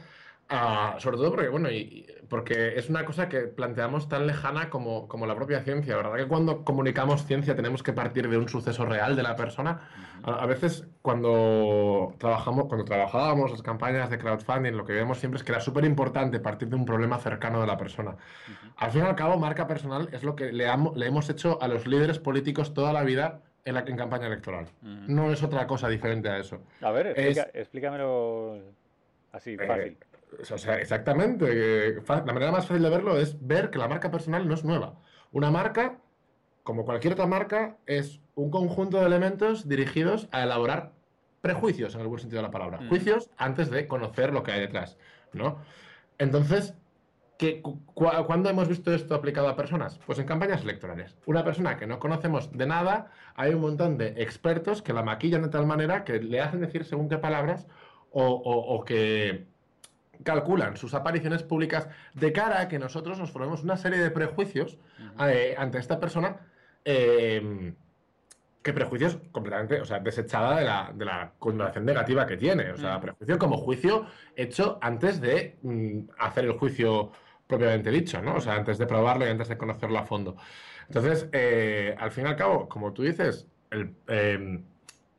sobre 1.00 1.18
todo 1.18 1.32
porque, 1.32 1.48
bueno, 1.48 1.72
y, 1.72 2.06
porque 2.28 2.78
es 2.78 2.90
una 2.90 3.06
cosa 3.06 3.30
que 3.30 3.42
planteamos 3.42 4.10
tan 4.10 4.28
lejana 4.28 4.70
como, 4.70 5.08
como, 5.08 5.26
la 5.26 5.36
propia 5.36 5.62
ciencia, 5.62 5.96
¿verdad? 5.96 6.16
Que 6.16 6.28
cuando 6.28 6.64
comunicamos 6.64 7.26
ciencia 7.26 7.56
tenemos 7.56 7.84
que 7.84 7.94
partir 7.94 8.30
de 8.30 8.38
un 8.38 8.50
suceso 8.50 8.86
real 8.86 9.16
de 9.16 9.24
la 9.24 9.36
persona. 9.36 9.90
A, 10.24 10.46
veces 10.46 10.88
cuando 11.02 12.14
trabajamos, 12.20 12.66
cuando 12.66 12.86
trabajábamos 12.86 13.52
las 13.52 13.62
campañas 13.62 14.10
de 14.10 14.18
crowdfunding, 14.18 14.74
lo 14.74 14.86
que 14.86 14.94
vemos 14.94 15.20
siempre 15.20 15.38
es 15.40 15.44
que 15.44 15.52
era 15.54 15.62
súper 15.62 15.86
importante 15.86 16.40
partir 16.40 16.68
de 16.68 16.76
un 16.76 16.86
problema 16.86 17.18
cercano 17.18 17.62
de 17.62 17.68
la 17.68 17.78
persona. 17.78 18.18
Al 18.78 18.92
fin 18.92 19.04
y 19.04 19.08
al 19.08 19.16
cabo, 19.16 19.38
marca 19.38 19.68
personal 19.68 20.10
es 20.12 20.24
lo 20.24 20.36
que 20.36 20.52
le, 20.52 20.68
le 20.96 21.06
hemos 21.06 21.30
hecho 21.30 21.62
a 21.62 21.68
los 21.68 21.88
líderes 21.88 22.20
políticos 22.20 22.74
toda 22.74 22.94
la 22.94 23.04
vida 23.04 23.42
en, 23.66 23.74
la, 23.74 23.82
en 23.82 23.98
campaña 23.98 24.28
electoral. 24.28 24.68
No 24.82 25.32
es 25.32 25.44
otra 25.44 25.68
cosa 25.68 25.90
diferente 25.90 26.30
a 26.30 26.38
eso. 26.38 26.62
A 26.82 26.92
ver, 26.92 27.14
explícamelo 27.54 28.60
así, 29.32 29.54
eh, 29.54 29.68
fácil. 29.68 29.98
O 30.52 30.58
sea, 30.58 30.80
exactamente. 30.80 31.96
La 32.08 32.34
manera 32.34 32.52
más 32.52 32.68
fácil 32.68 32.84
de 32.84 32.90
verlo 32.90 33.18
es 33.18 33.46
ver 33.46 33.70
que 33.70 33.78
la 33.78 33.88
marca 33.88 34.10
personal 34.12 34.48
no 34.48 34.54
es 34.54 34.64
nueva. 34.64 34.96
Una 35.32 35.52
marca, 35.52 35.98
como 36.64 36.86
cualquier 36.86 37.14
otra 37.14 37.28
marca, 37.28 37.78
es 37.86 38.22
un 38.36 38.50
conjunto 38.50 39.00
de 39.00 39.06
elementos 39.06 39.68
dirigidos 39.68 40.28
a 40.32 40.44
elaborar 40.44 40.94
prejuicios, 41.42 41.96
en 41.96 42.02
el 42.02 42.08
buen 42.08 42.20
sentido 42.20 42.42
de 42.42 42.48
la 42.48 42.52
palabra. 42.52 42.80
Mm. 42.82 42.90
Juicios 42.90 43.30
antes 43.38 43.70
de 43.70 43.88
conocer 43.88 44.32
lo 44.32 44.44
que 44.44 44.52
hay 44.52 44.60
detrás, 44.60 44.98
¿no? 45.34 45.60
Entonces, 46.18 46.76
¿cuándo 47.94 48.50
hemos 48.50 48.68
visto 48.68 48.94
esto 48.94 49.16
aplicado 49.16 49.48
a 49.48 49.56
personas? 49.56 50.00
Pues 50.06 50.20
en 50.20 50.26
campañas 50.26 50.62
electorales. 50.62 51.16
Una 51.26 51.44
persona 51.44 51.78
que 51.78 51.88
no 51.88 52.00
conocemos 52.00 52.52
de 52.52 52.66
nada, 52.66 53.12
hay 53.36 53.54
un 53.54 53.62
montón 53.62 53.98
de 53.98 54.08
expertos 54.18 54.82
que 54.82 54.94
la 54.94 55.04
maquillan 55.04 55.42
de 55.44 55.50
tal 55.50 55.66
manera 55.66 56.04
que 56.04 56.20
le 56.20 56.42
hacen 56.42 56.62
decir 56.62 56.86
según 56.86 57.10
qué 57.10 57.18
palabras 57.18 57.68
o, 58.12 58.84
que 58.86 59.46
calculan 60.24 60.78
sus 60.78 60.94
apariciones 60.94 61.44
públicas 61.44 61.88
de 62.14 62.32
cara 62.32 62.62
a 62.62 62.68
que 62.68 62.78
nosotros 62.78 63.18
nos 63.18 63.32
formemos 63.32 63.64
una 63.64 63.78
serie 63.78 64.00
de 64.00 64.12
prejuicios 64.12 64.78
eh, 65.20 65.56
ante 65.58 65.80
esta 65.80 66.00
persona. 66.00 66.38
Eh, 66.86 67.74
que 68.62 68.74
prejuicios 68.74 69.18
completamente, 69.32 69.82
o 69.82 69.86
sea, 69.86 70.00
desechada 70.00 70.60
de 70.60 70.66
la, 70.66 70.92
de 70.94 71.06
la 71.06 71.32
connotación 71.40 71.86
negativa 71.86 72.28
que 72.28 72.38
tiene. 72.38 72.72
O 72.72 72.78
sea, 72.78 73.00
prejuicio 73.02 73.40
como 73.40 73.58
juicio 73.58 74.06
hecho 74.36 74.78
antes 74.82 75.20
de 75.20 75.58
mm, 75.64 76.12
hacer 76.20 76.46
el 76.46 76.54
juicio 76.54 77.12
propiamente 77.52 77.92
dicho, 77.92 78.22
¿no? 78.22 78.36
O 78.36 78.42
sea, 78.42 78.56
antes 78.56 78.78
de 78.78 78.88
probarlo 78.88 79.28
y 79.28 79.30
antes 79.30 79.50
de 79.50 79.58
conocerlo 79.58 80.00
a 80.00 80.06
fondo. 80.06 80.38
Entonces, 80.88 81.28
eh, 81.34 81.94
al 82.00 82.12
fin 82.12 82.26
y 82.26 82.30
al 82.30 82.38
cabo, 82.38 82.70
como 82.70 82.94
tú 82.94 83.04
dices, 83.04 83.48
em, 84.08 84.64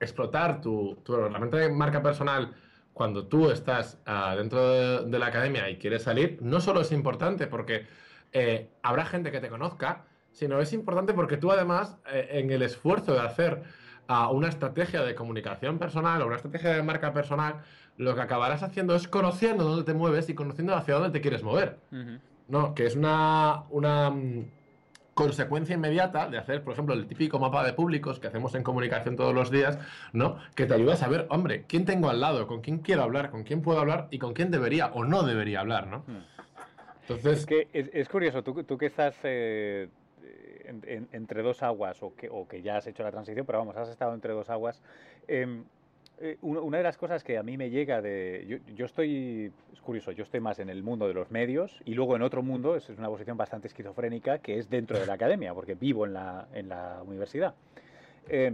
explotar 0.01 0.61
tu, 0.61 0.97
tu 1.05 1.15
herramienta 1.15 1.59
de 1.59 1.69
marca 1.71 2.03
personal 2.03 2.55
cuando 2.95 3.27
tú 3.27 3.51
estás 3.51 3.99
ah, 4.07 4.35
dentro 4.37 5.05
de, 5.05 5.19
la 5.19 5.27
academia 5.27 5.69
y 5.69 5.77
quieres 5.77 6.03
salir, 6.03 6.39
no 6.41 6.61
solo 6.61 6.81
es 6.81 6.93
importante 6.93 7.47
porque 7.47 7.87
eh, 8.33 8.71
habrá 8.83 9.05
gente 9.05 9.31
que 9.31 9.41
te 9.41 9.49
conozca, 9.49 10.05
sino 10.33 10.61
es 10.61 10.73
importante 10.73 11.13
porque 11.13 11.37
tú 11.37 11.53
además, 11.53 11.99
eh, 12.11 12.29
en 12.33 12.51
el 12.51 12.63
esfuerzo 12.63 13.13
de 13.13 13.21
hacer 13.21 13.63
ah, 14.09 14.31
una 14.31 14.49
estrategia 14.49 15.03
de 15.03 15.15
comunicación 15.15 15.79
personal 15.79 16.23
o 16.23 16.27
una 16.27 16.37
estrategia 16.37 16.71
de 16.71 16.83
marca 16.83 17.13
personal, 17.13 17.63
lo 17.97 18.15
que 18.15 18.21
acabarás 18.21 18.63
haciendo 18.63 18.95
es 18.95 19.09
conociendo 19.09 19.65
dónde 19.65 19.85
te 19.85 19.95
mueves 19.95 20.29
y 20.29 20.35
conociendo 20.35 20.75
hacia 20.75 20.95
dónde 20.95 21.11
te 21.11 21.21
quieres 21.21 21.43
mover. 21.43 21.79
¿no? 22.49 22.75
Que 22.75 22.87
es 22.87 22.97
una, 22.97 23.65
una 23.71 24.11
mm, 24.11 24.45
consecuencia 25.15 25.75
inmediata 25.75 26.29
de 26.29 26.39
hacer, 26.39 26.63
por 26.63 26.73
ejemplo, 26.73 26.95
el 26.95 27.07
típico 27.07 27.39
mapa 27.39 27.65
de 27.65 27.73
públicos 27.73 28.19
que 28.19 28.27
hacemos 28.27 28.55
en 28.55 28.63
comunicación 28.63 29.17
todos 29.17 29.35
los 29.35 29.51
días, 29.51 29.79
¿no? 30.13 30.39
Que 30.55 30.67
te 30.67 30.75
ayuda 30.75 30.95
a 30.95 30.97
saber, 30.97 31.27
hombre, 31.31 31.65
quién 31.67 31.85
tengo 31.85 32.11
al 32.11 32.21
lado, 32.21 32.47
con 32.47 32.61
quién 32.61 32.79
quiero 32.79 33.03
hablar, 33.03 33.31
con 33.31 33.45
quién 33.45 33.63
puedo 33.63 33.81
hablar 33.81 34.09
y 34.11 34.19
con 34.19 34.35
quién 34.35 34.51
debería 34.51 34.87
o 34.89 35.05
no 35.05 35.23
debería 35.23 35.61
hablar, 35.61 35.87
¿no? 35.87 36.05
Entonces... 37.03 37.41
Es 37.41 37.47
que 37.47 37.69
es, 37.73 38.09
curioso, 38.09 38.43
tú, 38.43 38.63
tú 38.65 38.79
que 38.79 38.87
estás 38.87 39.17
eh, 39.23 39.89
entre 41.13 41.43
dos 41.43 41.63
aguas 41.63 42.03
o 42.03 42.15
que, 42.15 42.29
o 42.31 42.47
que 42.47 42.63
ya 42.63 42.77
has 42.77 42.87
hecho 42.87 43.03
la 43.03 43.11
transición, 43.11 43.45
pero 43.45 43.59
vamos, 43.59 43.77
has 43.77 43.89
estado 43.89 44.15
entre 44.15 44.33
dos 44.33 44.49
aguas. 44.51 44.81
Eh, 45.29 45.63
una 46.43 46.79
de 46.79 46.85
las 46.85 46.97
cosas 46.97 47.25
que 47.25 47.37
a 47.37 47.43
mí 47.43 47.57
me 47.57 47.71
llega 47.71 48.01
de... 48.01 48.61
Yo, 48.75 48.87
estoy, 48.87 49.53
es 49.73 49.81
curioso, 49.81 50.13
yo 50.13 50.23
estoy 50.23 50.41
más 50.41 50.59
en 50.61 50.71
el 50.71 50.83
mundo 50.83 51.09
de 51.09 51.15
los 51.15 51.31
medios 51.31 51.81
y 51.85 51.95
luego 51.95 52.15
en 52.15 52.23
otro 52.23 52.43
mundo, 52.43 52.77
es 52.77 52.89
una 52.91 53.09
posición 53.09 53.37
bastante 53.37 53.69
esquizofrénica, 53.69 54.39
que 54.39 54.59
es 54.59 54.71
dentro 54.71 54.99
de 54.99 55.07
la 55.07 55.15
academia, 55.15 55.53
porque 55.53 55.75
vivo 55.75 56.07
en 56.07 56.15
la, 56.15 56.47
en 56.55 56.69
la 56.69 57.03
universidad. 57.05 57.55
Eh, 58.29 58.53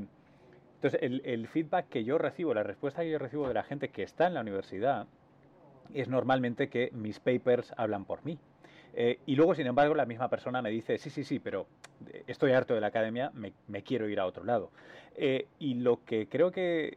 entonces, 0.77 1.01
el, 1.03 1.21
el, 1.25 1.47
feedback 1.49 1.89
que 1.89 2.05
yo 2.05 2.17
recibo, 2.17 2.55
la 2.55 2.63
respuesta 2.63 3.03
que 3.03 3.11
yo 3.11 3.19
recibo 3.19 3.49
de 3.49 3.55
la 3.55 3.65
gente 3.65 3.89
que 3.89 4.03
está 4.03 4.27
en 4.29 4.35
la 4.35 4.41
universidad, 4.41 5.07
es 5.93 6.09
normalmente 6.09 6.69
que 6.69 6.91
mis 6.93 7.21
papers 7.21 7.75
hablan 7.77 8.05
por 8.05 8.25
mí. 8.25 8.39
Eh, 8.95 9.19
y 9.27 9.37
luego, 9.37 9.55
sin 9.55 9.67
embargo, 9.67 9.95
la 9.95 10.07
misma 10.07 10.31
persona 10.31 10.63
me 10.63 10.71
dice, 10.71 10.97
sí, 10.97 11.11
sí, 11.11 11.23
sí, 11.23 11.39
pero 11.39 11.67
estoy 12.27 12.53
harto 12.53 12.75
de 12.75 12.81
la 12.81 12.87
academia, 12.87 13.31
me, 13.35 13.53
me 13.67 13.83
quiero 13.83 14.09
ir 14.09 14.21
a 14.21 14.27
otro 14.27 14.45
lado. 14.45 14.71
y 15.59 15.75
lo 15.75 16.05
que 16.05 16.29
creo 16.29 16.51
que 16.51 16.97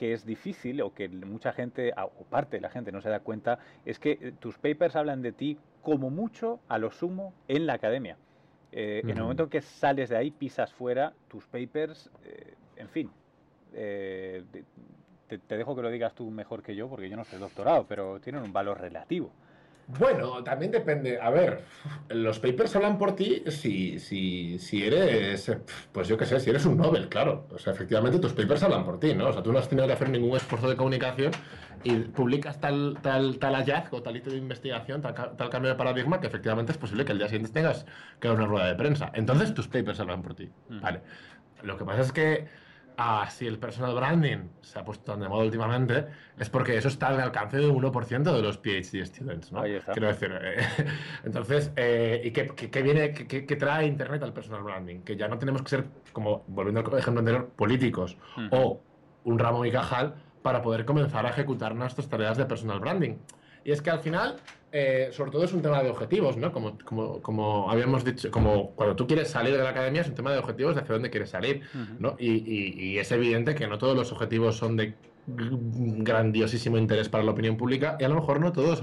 que 0.00 0.14
es 0.14 0.24
difícil 0.24 0.80
o 0.80 0.94
que 0.94 1.10
mucha 1.10 1.52
gente, 1.52 1.92
o 1.94 2.24
parte 2.24 2.56
de 2.56 2.62
la 2.62 2.70
gente 2.70 2.90
no 2.90 3.02
se 3.02 3.10
da 3.10 3.20
cuenta, 3.20 3.58
es 3.84 3.98
que 3.98 4.12
eh, 4.12 4.32
tus 4.40 4.56
papers 4.56 4.96
hablan 4.96 5.20
de 5.20 5.32
ti 5.32 5.58
como 5.82 6.08
mucho, 6.08 6.58
a 6.68 6.78
lo 6.78 6.90
sumo, 6.90 7.34
en 7.48 7.66
la 7.66 7.74
academia. 7.74 8.16
Eh, 8.72 9.02
en 9.04 9.10
el 9.10 9.20
momento 9.20 9.42
en 9.42 9.50
que 9.50 9.60
sales 9.60 10.08
de 10.08 10.16
ahí, 10.16 10.30
pisas 10.30 10.72
fuera, 10.72 11.12
tus 11.28 11.44
papers, 11.44 12.10
eh, 12.24 12.54
en 12.76 12.88
fin, 12.88 13.10
te, 13.72 14.48
te, 15.28 15.56
dejo 15.58 15.76
que 15.76 15.82
lo 15.82 15.90
digas 15.90 16.14
tú 16.14 16.30
mejor 16.30 16.62
que 16.62 16.74
yo, 16.74 16.88
porque 16.88 17.10
yo 17.10 17.18
no 17.18 17.26
soy 17.26 17.38
doctorado, 17.38 17.84
pero 17.86 18.20
tienen 18.20 18.42
un 18.42 18.54
valor 18.54 18.80
relativo. 18.80 19.30
Bueno, 19.98 20.42
también 20.44 20.70
depende. 20.70 21.18
A 21.20 21.30
ver, 21.30 21.64
los 22.08 22.38
papers 22.38 22.74
hablan 22.76 22.98
por 22.98 23.16
ti 23.16 23.42
si, 23.48 23.98
si, 23.98 24.58
si 24.58 24.84
eres, 24.84 25.50
pues 25.92 26.08
yo 26.08 26.16
qué 26.16 26.26
sé, 26.26 26.38
si 26.40 26.50
eres 26.50 26.64
un 26.64 26.76
Nobel, 26.76 27.08
claro. 27.08 27.46
O 27.50 27.58
sea, 27.58 27.72
efectivamente 27.72 28.18
tus 28.18 28.32
papers 28.32 28.62
hablan 28.62 28.84
por 28.84 29.00
ti, 29.00 29.14
¿no? 29.14 29.28
O 29.28 29.32
sea, 29.32 29.42
tú 29.42 29.52
no 29.52 29.58
has 29.58 29.68
tenido 29.68 29.86
que 29.86 29.94
hacer 29.94 30.08
ningún 30.08 30.36
esfuerzo 30.36 30.68
de 30.68 30.76
comunicación 30.76 31.32
y 31.82 31.96
publicas 31.96 32.60
tal, 32.60 32.98
tal, 33.02 33.38
tal 33.38 33.54
hallazgo, 33.54 34.02
tal 34.02 34.16
hito 34.16 34.30
de 34.30 34.36
investigación, 34.36 35.00
tal, 35.00 35.14
tal, 35.14 35.50
cambio 35.50 35.70
de 35.70 35.76
paradigma 35.76 36.20
que 36.20 36.26
efectivamente 36.26 36.72
es 36.72 36.78
posible 36.78 37.04
que 37.04 37.12
el 37.12 37.18
día 37.18 37.28
siguiente 37.28 37.52
tengas 37.52 37.86
que 38.20 38.28
dar 38.28 38.36
una 38.36 38.46
rueda 38.46 38.66
de 38.66 38.74
prensa. 38.74 39.10
Entonces 39.14 39.54
tus 39.54 39.68
papers 39.68 39.98
hablan 40.00 40.22
por 40.22 40.34
ti. 40.34 40.50
Mm. 40.68 40.80
Vale. 40.80 41.00
Lo 41.62 41.76
que 41.76 41.84
pasa 41.84 42.02
es 42.02 42.12
que 42.12 42.46
Ah, 43.02 43.26
si 43.30 43.46
el 43.46 43.58
personal 43.58 43.94
branding 43.94 44.50
se 44.60 44.78
ha 44.78 44.84
puesto 44.84 45.12
tan 45.12 45.20
de 45.20 45.28
moda 45.30 45.42
últimamente, 45.44 46.04
es 46.38 46.50
porque 46.50 46.76
eso 46.76 46.88
está 46.88 47.08
al 47.08 47.18
alcance 47.18 47.56
de 47.56 47.66
un 47.66 47.82
1% 47.82 48.22
de 48.30 48.42
los 48.42 48.58
PhD 48.58 49.06
students, 49.06 49.50
¿no? 49.52 49.62
Quiero 49.62 50.08
decir, 50.08 50.30
eh, 50.38 50.66
entonces, 51.24 51.72
eh, 51.76 52.20
¿y 52.22 52.30
qué, 52.30 52.82
viene, 52.82 53.14
qué, 53.14 53.56
trae 53.56 53.86
Internet 53.86 54.22
al 54.22 54.34
personal 54.34 54.62
branding? 54.62 55.00
Que 55.00 55.16
ya 55.16 55.28
no 55.28 55.38
tenemos 55.38 55.62
que 55.62 55.70
ser, 55.70 55.86
como 56.12 56.44
volviendo 56.46 56.80
al 56.80 56.98
ejemplo 56.98 57.20
anterior, 57.20 57.48
políticos 57.56 58.18
o 58.50 58.82
un 59.24 59.38
ramo 59.38 59.64
y 59.64 59.72
cajal 59.72 60.16
para 60.42 60.60
poder 60.60 60.84
comenzar 60.84 61.24
a 61.24 61.30
ejecutar 61.30 61.74
nuestras 61.74 62.06
tareas 62.06 62.36
de 62.36 62.44
personal 62.44 62.80
branding. 62.80 63.16
Y 63.64 63.72
es 63.72 63.80
que 63.80 63.88
al 63.88 64.00
final 64.00 64.36
eh, 64.72 65.08
sobre 65.12 65.32
todo 65.32 65.44
es 65.44 65.52
un 65.52 65.62
tema 65.62 65.82
de 65.82 65.90
objetivos, 65.90 66.36
¿no? 66.36 66.52
Como, 66.52 66.78
como, 66.84 67.20
como, 67.20 67.70
habíamos 67.70 68.04
dicho, 68.04 68.30
como 68.30 68.70
cuando 68.70 68.94
tú 68.94 69.06
quieres 69.06 69.28
salir 69.28 69.56
de 69.56 69.62
la 69.62 69.70
academia 69.70 70.02
es 70.02 70.08
un 70.08 70.14
tema 70.14 70.30
de 70.32 70.38
objetivos 70.38 70.76
de 70.76 70.82
hacia 70.82 70.92
dónde 70.94 71.10
quieres 71.10 71.30
salir, 71.30 71.62
¿no? 71.98 72.14
Y, 72.18 72.96
es 72.98 73.10
evidente 73.10 73.54
que 73.54 73.66
no 73.66 73.78
todos 73.78 73.96
los 73.96 74.12
objetivos 74.12 74.56
son 74.56 74.76
de 74.76 74.94
grandiosísimo 75.26 76.78
interés 76.78 77.08
para 77.08 77.24
la 77.24 77.32
opinión 77.32 77.56
pública 77.56 77.96
y 77.98 78.04
a 78.04 78.08
lo 78.08 78.16
mejor 78.16 78.40
no 78.40 78.52
todos 78.52 78.80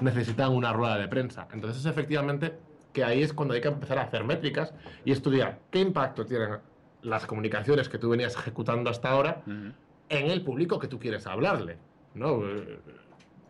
necesitan 0.00 0.52
una 0.52 0.72
rueda 0.72 0.98
de 0.98 1.08
prensa. 1.08 1.48
Entonces, 1.52 1.84
efectivamente, 1.86 2.54
que 2.92 3.02
ahí 3.02 3.22
es 3.22 3.32
cuando 3.32 3.54
hay 3.54 3.60
que 3.60 3.68
empezar 3.68 3.98
a 3.98 4.02
hacer 4.02 4.22
métricas 4.22 4.72
y 5.04 5.10
estudiar 5.10 5.58
qué 5.70 5.80
impacto 5.80 6.24
tienen 6.24 6.58
las 7.02 7.26
comunicaciones 7.26 7.88
que 7.88 7.98
tú 7.98 8.10
venías 8.10 8.36
ejecutando 8.36 8.88
hasta 8.88 9.10
ahora 9.10 9.42
en 9.46 10.30
el 10.30 10.42
público 10.42 10.78
que 10.78 10.86
tú 10.86 10.98
quieres 11.00 11.26
hablarle, 11.26 11.78
¿no? 12.14 12.42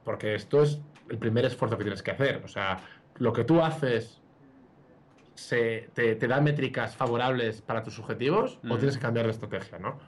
Porque 0.05 0.35
esto 0.35 0.63
es 0.63 0.81
el 1.09 1.19
primer 1.19 1.45
esfuerzo 1.45 1.77
que 1.77 1.85
tienes 1.85 2.03
que 2.03 2.11
hacer. 2.11 2.43
O 2.45 2.49
sea, 2.49 2.81
lo 3.17 3.33
que 3.33 3.45
tú 3.45 3.61
haces 3.61 4.21
se, 5.35 5.89
te, 5.95 6.17
da 6.17 6.41
métricas 6.41 6.97
favorables 6.97 7.61
para 7.63 7.83
tus 7.83 7.99
objetivos 7.99 8.59
o 8.69 8.77
tienes 8.77 8.97
que 8.97 9.03
cambiar 9.03 9.27
de 9.27 9.33
estrategia, 9.33 9.79
¿no? 9.79 9.99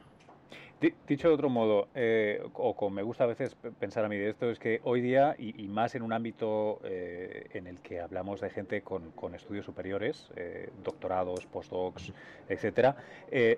Dicho 1.08 1.28
de 1.28 1.34
otro 1.34 1.48
modo, 1.48 1.88
eh, 1.94 2.46
o 2.52 2.76
como 2.76 2.96
me 2.96 3.02
gusta 3.02 3.24
a 3.24 3.26
veces 3.26 3.56
pensar 3.78 4.04
a 4.04 4.10
mí 4.10 4.16
de 4.18 4.28
esto, 4.28 4.50
es 4.50 4.58
que 4.58 4.82
hoy 4.84 5.00
día, 5.00 5.34
y, 5.38 5.66
más 5.68 5.94
en 5.94 6.02
un 6.02 6.12
ámbito 6.12 6.80
eh, 6.84 7.48
en 7.54 7.66
el 7.66 7.80
que 7.80 7.98
hablamos 7.98 8.42
de 8.42 8.50
gente 8.50 8.82
con, 8.82 9.34
estudios 9.34 9.64
superiores, 9.64 10.30
eh, 10.36 10.68
doctorados, 10.84 11.46
postdocs, 11.46 12.12
etcétera, 12.50 12.94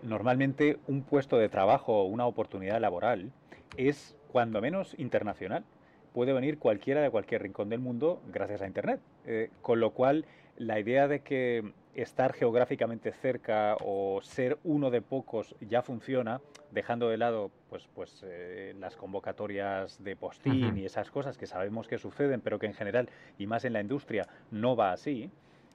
normalmente 0.04 0.78
un 0.86 1.02
puesto 1.02 1.38
de 1.38 1.48
trabajo 1.48 2.02
o 2.02 2.04
una 2.04 2.24
oportunidad 2.24 2.80
laboral 2.80 3.32
es 3.76 4.16
cuando 4.30 4.60
menos 4.60 4.94
internacional 4.96 5.64
puede 6.12 6.32
venir 6.32 6.58
cualquiera 6.58 7.00
de 7.00 7.10
cualquier 7.10 7.42
rincón 7.42 7.68
del 7.68 7.80
mundo 7.80 8.20
gracias 8.32 8.62
a 8.62 8.66
Internet. 8.66 9.00
Eh, 9.26 9.50
con 9.62 9.80
lo 9.80 9.90
cual, 9.90 10.24
la 10.56 10.80
idea 10.80 11.08
de 11.08 11.20
que 11.20 11.72
estar 11.94 12.32
geográficamente 12.32 13.12
cerca 13.12 13.76
o 13.80 14.20
ser 14.22 14.58
uno 14.64 14.90
de 14.90 15.02
pocos 15.02 15.54
ya 15.60 15.82
funciona, 15.82 16.40
dejando 16.70 17.08
de 17.08 17.16
lado 17.16 17.50
pues, 17.70 17.88
pues, 17.94 18.24
eh, 18.26 18.74
las 18.78 18.96
convocatorias 18.96 20.02
de 20.02 20.14
postín 20.14 20.78
y 20.78 20.84
esas 20.84 21.10
cosas 21.10 21.36
que 21.36 21.46
sabemos 21.46 21.88
que 21.88 21.98
suceden, 21.98 22.40
pero 22.40 22.58
que 22.58 22.66
en 22.66 22.74
general, 22.74 23.08
y 23.38 23.46
más 23.46 23.64
en 23.64 23.72
la 23.72 23.80
industria, 23.80 24.28
no 24.50 24.76
va 24.76 24.92
así 24.92 25.30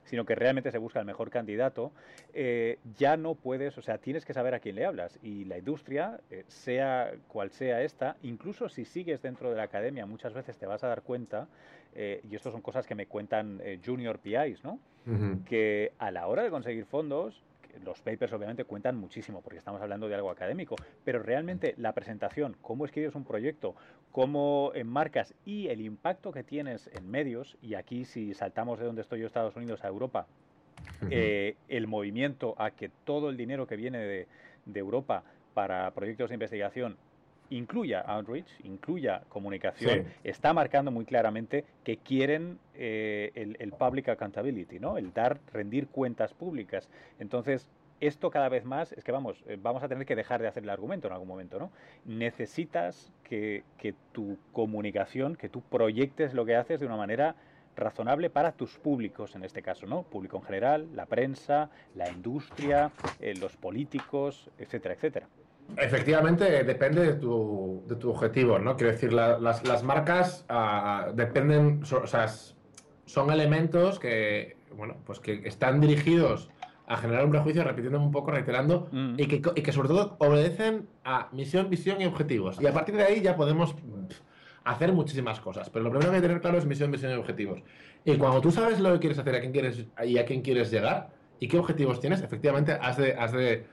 sino 0.06 0.26
que 0.26 0.36
realmente 0.36 0.72
se 0.72 0.78
busca 0.78 1.00
el 1.00 1.06
mejor 1.06 1.30
candidato, 1.30 1.92
eh, 2.34 2.80
ya 2.98 3.18
no 3.18 3.36
puedes, 3.36 3.78
o 3.78 3.82
sea, 3.82 3.98
tienes 3.98 4.26
que 4.26 4.34
saber 4.34 4.54
a 4.54 4.60
quién 4.60 4.76
le 4.76 4.86
hablas. 4.86 5.20
Y 5.22 5.46
la 5.46 5.58
industria, 5.58 6.20
eh, 6.30 6.44
sea 6.48 7.12
cual 7.28 7.52
sea 7.52 7.82
esta, 7.82 8.18
incluso 8.24 8.70
si 8.70 8.86
sigues 8.86 9.22
dentro 9.22 9.50
de 9.50 9.56
la 9.56 9.64
academia, 9.64 10.06
muchas 10.06 10.34
veces 10.34 10.58
te 10.58 10.66
vas 10.66 10.84
a 10.84 10.88
dar 10.88 11.02
cuenta, 11.02 11.48
eh, 11.96 12.22
y 12.30 12.36
esto 12.36 12.52
son 12.52 12.62
cosas 12.62 12.88
que 12.88 12.96
me 12.96 13.08
cuentan 13.08 13.62
junior 13.86 14.20
PIs, 14.20 14.64
¿no? 14.64 14.80
Que 15.46 15.92
a 15.98 16.12
la 16.12 16.28
hora 16.28 16.44
de 16.44 16.50
conseguir 16.50 16.86
fondos, 16.86 17.44
los 17.84 18.01
papers 18.01 18.34
obviamente 18.34 18.65
cuentan 18.65 18.98
muchísimo 18.98 19.42
porque 19.42 19.58
estamos 19.58 19.82
hablando 19.82 20.08
de 20.08 20.15
algo 20.15 20.30
académico, 20.30 20.75
pero 21.03 21.22
realmente 21.22 21.74
la 21.77 21.94
presentación, 21.94 22.56
cómo 22.62 22.86
escribes 22.86 23.15
un 23.15 23.24
proyecto, 23.24 23.75
cómo 24.12 24.72
enmarcas 24.75 25.34
y 25.46 25.68
el 25.68 25.82
impacto 25.82 26.32
que 26.32 26.44
tienes 26.44 26.89
en 26.94 27.10
medios, 27.10 27.58
y 27.62 27.75
aquí 27.75 28.06
si 28.06 28.34
saltamos 28.34 28.80
de 28.80 28.86
donde 28.86 29.01
estoy 29.01 29.22
yo, 29.22 29.27
Estados 29.27 29.56
Unidos, 29.56 29.84
a 29.84 29.88
Europa, 29.88 30.27
eh, 31.10 31.56
el 31.68 31.88
movimiento 31.88 32.56
a 32.58 32.72
que 32.72 32.89
todo 32.89 33.30
el 33.30 33.38
dinero 33.38 33.68
que 33.68 33.75
viene 33.75 34.00
de, 34.00 34.27
Europa 34.74 35.24
para 35.53 35.92
proyectos 35.92 36.30
de 36.30 36.36
investigación 36.36 36.98
incluya 37.58 38.02
outreach, 38.02 38.48
incluya 38.64 39.24
comunicación, 39.30 40.06
está 40.24 40.54
marcando 40.54 40.92
muy 40.92 41.06
claramente 41.06 41.66
que 41.84 41.98
quieren 41.98 42.60
eh, 42.76 43.32
el, 43.36 43.56
el, 43.60 43.72
public 43.72 44.10
accountability, 44.10 44.80
¿no? 44.80 44.98
El 44.98 45.14
dar, 45.14 45.40
rendir 45.52 45.88
cuentas 45.88 46.34
públicas. 46.34 46.90
Entonces, 47.20 47.70
esto 48.00 48.32
cada 48.32 48.50
vez 48.50 48.66
más 48.66 48.92
es 48.94 49.04
que 49.04 49.12
vamos, 49.12 49.44
eh, 49.48 49.58
vamos 49.62 49.84
a 49.84 49.88
tener 49.88 50.06
que 50.06 50.16
dejar 50.16 50.42
de 50.42 50.48
hacer 50.48 50.64
el 50.64 50.70
argumento 50.70 51.08
en 51.08 51.14
algún 51.14 51.28
momento, 51.28 51.60
¿no? 51.60 51.72
Necesitas 52.06 53.12
que, 53.24 53.64
que 53.78 53.94
tu 54.12 54.38
comunicación, 54.52 55.36
que 55.36 55.50
tú 55.50 55.62
proyectes 55.62 56.34
lo 56.34 56.46
que 56.46 56.56
haces 56.56 56.80
de 56.80 56.86
una 56.86 56.98
manera 56.98 57.36
razonable 57.76 58.30
para 58.30 58.52
tus 58.52 58.78
públicos 58.78 59.36
en 59.36 59.44
este 59.44 59.62
caso, 59.62 59.86
¿no? 59.86 60.04
Público 60.04 60.38
en 60.38 60.44
general, 60.44 60.88
la 60.96 61.06
prensa, 61.06 61.70
la 61.96 62.10
industria, 62.10 62.92
eh, 63.20 63.34
los 63.36 63.56
políticos, 63.58 64.50
etcétera, 64.58 64.96
etcétera. 64.96 65.28
Efectivamente, 65.77 66.63
depende 66.63 67.01
de 67.01 67.13
tu, 67.13 67.84
de 67.88 67.96
tu 67.96 68.10
objetivo, 68.12 68.60
¿no? 68.60 68.75
Quiero 68.75 68.92
decir, 68.92 69.13
las, 69.13 69.42
las, 69.42 69.84
marcas 69.84 70.46
ah, 70.50 71.10
dependen, 71.13 71.82
o 71.84 72.08
sea, 72.08 72.27
son 73.06 73.32
elementos 73.32 74.00
que, 74.00 74.58
bueno, 74.75 74.98
pues 75.06 75.20
que 75.20 75.42
están 75.46 75.82
dirigidos 75.82 76.50
a 76.86 76.98
generar 76.98 77.25
un 77.25 77.32
prejuicio, 77.32 77.63
repitiendo 77.63 78.00
un 78.00 78.12
poco, 78.12 78.32
reiterando, 78.32 78.89
mm. 78.92 79.15
y, 79.18 79.27
que, 79.27 79.42
y, 79.56 79.62
que, 79.62 79.72
sobre 79.72 79.88
todo 79.88 80.15
obedecen 80.20 80.88
a 81.03 81.30
misión, 81.32 81.70
visión 81.70 82.01
y 82.01 82.06
objetivos. 82.06 82.60
Y 82.62 82.68
a 82.68 82.74
partir 82.74 82.96
de 82.96 83.03
ahí 83.03 83.22
ya 83.22 83.36
podemos 83.36 83.75
hacer 84.63 84.94
muchísimas 84.94 85.39
cosas, 85.39 85.70
pero 85.70 85.84
lo 85.84 85.92
primero 85.92 86.12
que 86.12 86.18
hay 86.18 86.22
que 86.22 86.27
tener 86.27 86.42
claro 86.42 86.58
es 86.58 86.65
misión, 86.65 86.92
visión 86.92 87.12
y 87.12 87.15
objetivos. 87.15 87.62
Y 88.06 88.18
cuando 88.18 88.42
tú 88.42 88.51
sabes 88.51 88.80
lo 88.80 88.94
que 88.94 89.00
quieres 89.00 89.20
hacer, 89.20 89.36
a 89.36 89.39
quién 89.39 89.51
quieres 89.51 89.86
y 90.06 90.18
a 90.18 90.25
quién 90.25 90.42
quieres 90.42 90.72
llegar 90.72 91.10
y 91.39 91.48
qué 91.48 91.58
objetivos 91.58 92.00
tienes, 92.00 92.22
efectivamente 92.22 92.74
has 92.74 92.98
de, 92.98 93.13
has 93.13 93.32
de, 93.32 93.65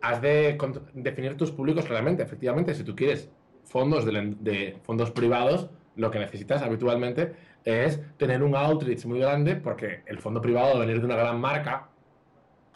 has 0.00 0.20
de 0.20 0.58
definir 0.94 1.36
tus 1.36 1.50
públicos 1.50 1.84
claramente. 1.84 2.22
Efectivamente, 2.22 2.74
si 2.74 2.84
tú 2.84 2.94
quieres 2.94 3.30
fondos 3.64 4.04
de, 4.04 4.76
fondos 4.82 5.10
privados, 5.10 5.70
lo 5.96 6.10
que 6.10 6.18
necesitas 6.18 6.62
habitualmente 6.62 7.32
es 7.64 8.00
tener 8.16 8.42
un 8.42 8.54
outreach 8.54 9.04
muy 9.06 9.20
grande 9.20 9.56
porque 9.56 10.02
el 10.06 10.18
fondo 10.18 10.40
privado 10.40 10.74
va 10.74 10.80
venir 10.80 11.00
de 11.00 11.06
una 11.06 11.16
gran 11.16 11.40
marca, 11.40 11.88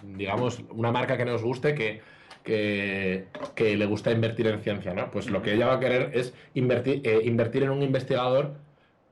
digamos, 0.03 0.63
una 0.71 0.91
marca 0.91 1.17
que 1.17 1.25
nos 1.25 1.43
guste, 1.43 1.75
que 1.75 2.01
que, 3.55 3.77
le 3.77 3.87
gusta 3.87 4.11
invertir 4.11 4.47
en 4.47 4.61
ciencia, 4.61 4.95
¿no? 4.95 5.11
Pues 5.11 5.31
lo 5.31 5.43
que 5.43 5.55
ella 5.55 5.67
va 5.67 5.75
a 5.75 5.81
querer 5.81 6.11
es 6.15 6.35
invertir, 6.55 7.03
eh, 7.05 7.21
invertir 7.25 7.63
en 7.63 7.71
un 7.71 7.83
investigador 7.83 8.55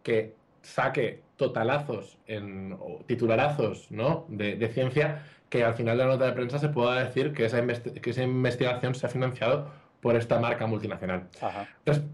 que 0.03 0.35
saque 0.63 1.23
totalazos, 1.37 2.19
en, 2.27 2.73
o 2.81 3.05
titularazos, 3.07 3.91
¿no? 3.91 4.25
De, 4.29 4.69
ciencia, 4.69 5.27
que 5.49 5.65
al 5.65 5.75
final 5.75 5.97
de 5.97 6.05
la 6.05 6.11
nota 6.11 6.27
de 6.27 6.33
prensa 6.33 6.59
se 6.59 6.69
pueda 6.69 7.03
decir 7.03 7.33
que 7.33 7.47
esa, 7.47 7.65
que 7.67 8.11
esa 8.11 8.23
investigación 8.23 8.95
se 8.95 9.07
ha 9.07 9.09
financiado 9.09 9.71
por 10.01 10.17
esta 10.17 10.39
marca 10.39 10.67
multinacional. 10.67 11.29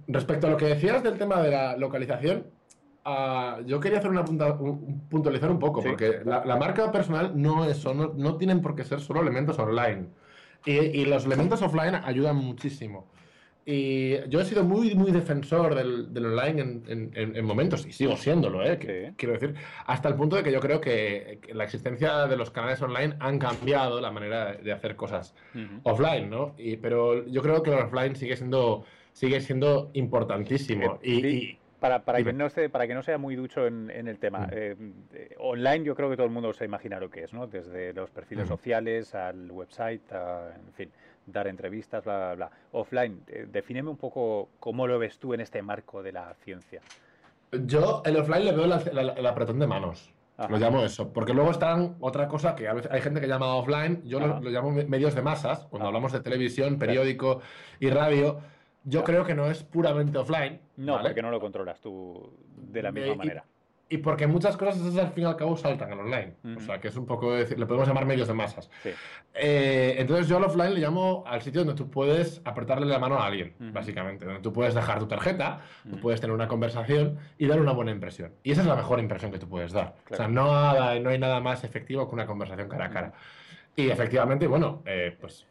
respecto 0.08 0.46
a 0.46 0.50
lo 0.50 0.56
que 0.56 0.66
decías 0.66 1.02
del 1.02 1.18
tema 1.18 1.40
de 1.42 1.50
la 1.50 1.76
localización, 1.76 2.46
ah, 3.04 3.58
yo 3.66 3.80
quería 3.80 3.98
hacer 3.98 4.10
una 4.10 4.24
punta, 4.24 4.56
puntualizar 5.10 5.50
un 5.50 5.58
poco, 5.58 5.82
porque 5.82 6.20
la, 6.24 6.56
marca 6.56 6.90
personal 6.90 7.32
no, 7.34 7.64
es, 7.64 7.84
no, 7.84 8.12
no 8.14 8.36
tienen 8.36 8.62
por 8.62 8.74
qué 8.74 8.84
ser 8.84 9.00
solo 9.00 9.20
elementos 9.20 9.58
online. 9.58 10.06
Y, 10.64 11.04
los 11.06 11.26
elementos 11.26 11.60
offline 11.60 11.96
ayudan 11.96 12.36
muchísimo. 12.36 13.06
Y 13.64 14.28
yo 14.28 14.40
he 14.40 14.44
sido 14.44 14.64
muy, 14.64 14.94
muy 14.94 15.12
defensor 15.12 15.74
del, 15.74 16.12
del 16.12 16.26
online 16.26 16.60
en, 16.88 17.12
en, 17.14 17.44
momentos, 17.44 17.86
y 17.86 17.92
sigo 17.92 18.16
siéndolo, 18.16 18.64
¿eh? 18.64 19.14
quiero 19.16 19.34
decir, 19.34 19.54
hasta 19.86 20.08
el 20.08 20.16
punto 20.16 20.34
de 20.34 20.42
que 20.42 20.50
yo 20.50 20.58
creo 20.58 20.80
que, 20.80 21.38
la 21.52 21.64
existencia 21.64 22.26
de 22.26 22.36
los 22.36 22.50
canales 22.50 22.82
online 22.82 23.14
han 23.20 23.38
cambiado 23.38 24.00
la 24.00 24.10
manera 24.10 24.54
de 24.54 24.72
hacer 24.72 24.96
cosas 24.96 25.34
offline, 25.84 26.28
¿no? 26.28 26.54
Y, 26.58 26.76
pero 26.76 27.24
yo 27.26 27.40
creo 27.42 27.62
que 27.62 27.70
el 27.70 27.78
offline 27.78 28.16
sigue 28.16 28.36
siendo, 28.36 28.84
sigue 29.12 29.40
siendo 29.40 29.90
importantísimo. 29.92 30.98
y, 31.02 31.56
para, 31.82 32.04
para, 32.04 32.22
que 32.22 32.32
no 32.32 32.46
para 32.70 32.86
que 32.86 32.94
no 32.94 33.02
sea 33.02 33.18
muy 33.18 33.34
ducho 33.34 33.66
en, 33.66 33.90
el 33.90 34.18
tema, 34.18 34.48
eh, 34.52 34.76
eh, 35.12 35.34
online 35.38 35.84
yo 35.84 35.96
creo 35.96 36.08
que 36.08 36.16
todo 36.16 36.26
el 36.26 36.32
mundo 36.32 36.52
se 36.52 36.64
imagina 36.64 37.00
lo 37.00 37.10
que 37.10 37.24
es, 37.24 37.32
¿no? 37.34 37.48
Desde 37.48 37.92
los 37.92 38.08
perfiles 38.10 38.46
sociales 38.46 39.16
al 39.16 39.50
website, 39.50 40.02
en 40.12 40.72
fin, 40.74 40.90
dar 41.26 41.46
entrevistas, 41.48 42.04
bla, 42.04 42.16
bla, 42.18 42.34
bla. 42.34 42.50
Offline, 42.72 43.22
eh, 43.28 43.46
defíneme 43.50 43.90
un 43.90 43.96
poco 43.96 44.50
cómo 44.58 44.86
lo 44.86 44.98
ves 44.98 45.18
tú 45.18 45.34
en 45.34 45.40
este 45.40 45.62
marco 45.62 46.02
de 46.02 46.12
la 46.12 46.34
ciencia. 46.44 46.80
Yo 47.52 48.02
el 48.04 48.16
offline 48.16 48.44
le 48.46 48.52
veo 48.52 48.64
el 48.64 49.26
apretón 49.26 49.58
de 49.58 49.66
manos. 49.66 50.12
Lo 50.48 50.58
llamo 50.58 50.82
eso. 50.82 51.12
Porque 51.12 51.34
luego 51.34 51.50
están 51.50 51.96
otra 52.00 52.26
cosa 52.26 52.56
que 52.56 52.66
a 52.66 52.72
veces 52.72 52.90
hay 52.90 53.00
gente 53.00 53.20
que 53.20 53.28
llama 53.28 53.54
offline, 53.54 54.02
yo 54.04 54.18
lo, 54.18 54.40
llamo 54.40 54.70
medios 54.70 55.14
de 55.14 55.22
masas, 55.22 55.66
cuando 55.70 55.86
hablamos 55.86 56.12
de 56.12 56.20
televisión, 56.20 56.78
periódico 56.78 57.40
y 57.78 57.90
radio 57.90 58.40
yo 58.84 59.04
creo 59.04 59.24
que 59.24 59.34
no 59.34 59.50
es 59.50 59.62
puramente 59.62 60.18
offline. 60.18 60.60
No, 60.76 61.00
porque 61.00 61.22
no 61.22 61.30
lo 61.30 61.40
controlas 61.40 61.80
tú 61.80 62.32
de 62.56 62.82
la 62.82 62.92
misma 62.92 63.14
manera. 63.14 63.44
Y 63.92 63.98
porque 63.98 64.26
muchas 64.26 64.56
cosas 64.56 64.80
esas 64.80 64.96
al 64.96 65.12
fin 65.12 65.24
y 65.24 65.26
al 65.26 65.36
cabo 65.36 65.54
saltan 65.54 65.92
al 65.92 66.00
online. 66.00 66.32
O 66.56 66.60
sea, 66.60 66.80
que 66.80 66.88
es 66.88 66.96
un 66.96 67.04
poco, 67.04 67.34
decir, 67.34 67.58
le 67.58 67.66
podemos 67.66 67.86
llamar 67.86 68.06
medios 68.06 68.26
de 68.26 68.32
masas. 68.32 68.70
Eh, 69.34 69.96
entonces 69.98 70.28
yo 70.28 70.38
al 70.38 70.44
offline 70.44 70.72
le 70.72 70.80
llamo 70.80 71.24
al 71.26 71.42
sitio 71.42 71.62
donde 71.62 71.74
tú 71.74 71.90
puedes 71.90 72.40
apretarle 72.46 72.86
la 72.86 72.98
mano 72.98 73.18
a 73.18 73.26
alguien, 73.26 73.54
básicamente. 73.58 74.24
Donde 74.24 74.40
tú 74.40 74.50
puedes 74.50 74.74
dejar 74.74 74.98
tu 74.98 75.06
tarjeta, 75.06 75.60
tú 75.90 76.00
puedes 76.00 76.22
tener 76.22 76.34
una 76.34 76.48
conversación 76.48 77.18
y 77.36 77.46
dar 77.46 77.60
una 77.60 77.72
buena 77.72 77.90
impresión. 77.90 78.32
Y 78.42 78.52
esa 78.52 78.62
es 78.62 78.66
la 78.66 78.76
mejor 78.76 78.98
impresión 78.98 79.30
que 79.30 79.38
tú 79.38 79.46
puedes 79.46 79.72
dar. 79.72 79.94
O 80.10 80.16
sea, 80.16 80.26
no, 80.26 80.46
no 80.98 81.10
hay 81.10 81.18
nada 81.18 81.40
más 81.40 81.62
efectivo 81.62 82.08
que 82.08 82.14
una 82.14 82.24
conversación 82.24 82.70
cara 82.70 82.86
a 82.86 82.90
cara. 82.90 83.12
Y 83.76 83.90
efectivamente, 83.90 84.46
bueno, 84.46 84.82
eh, 84.86 85.14
pues 85.20 85.46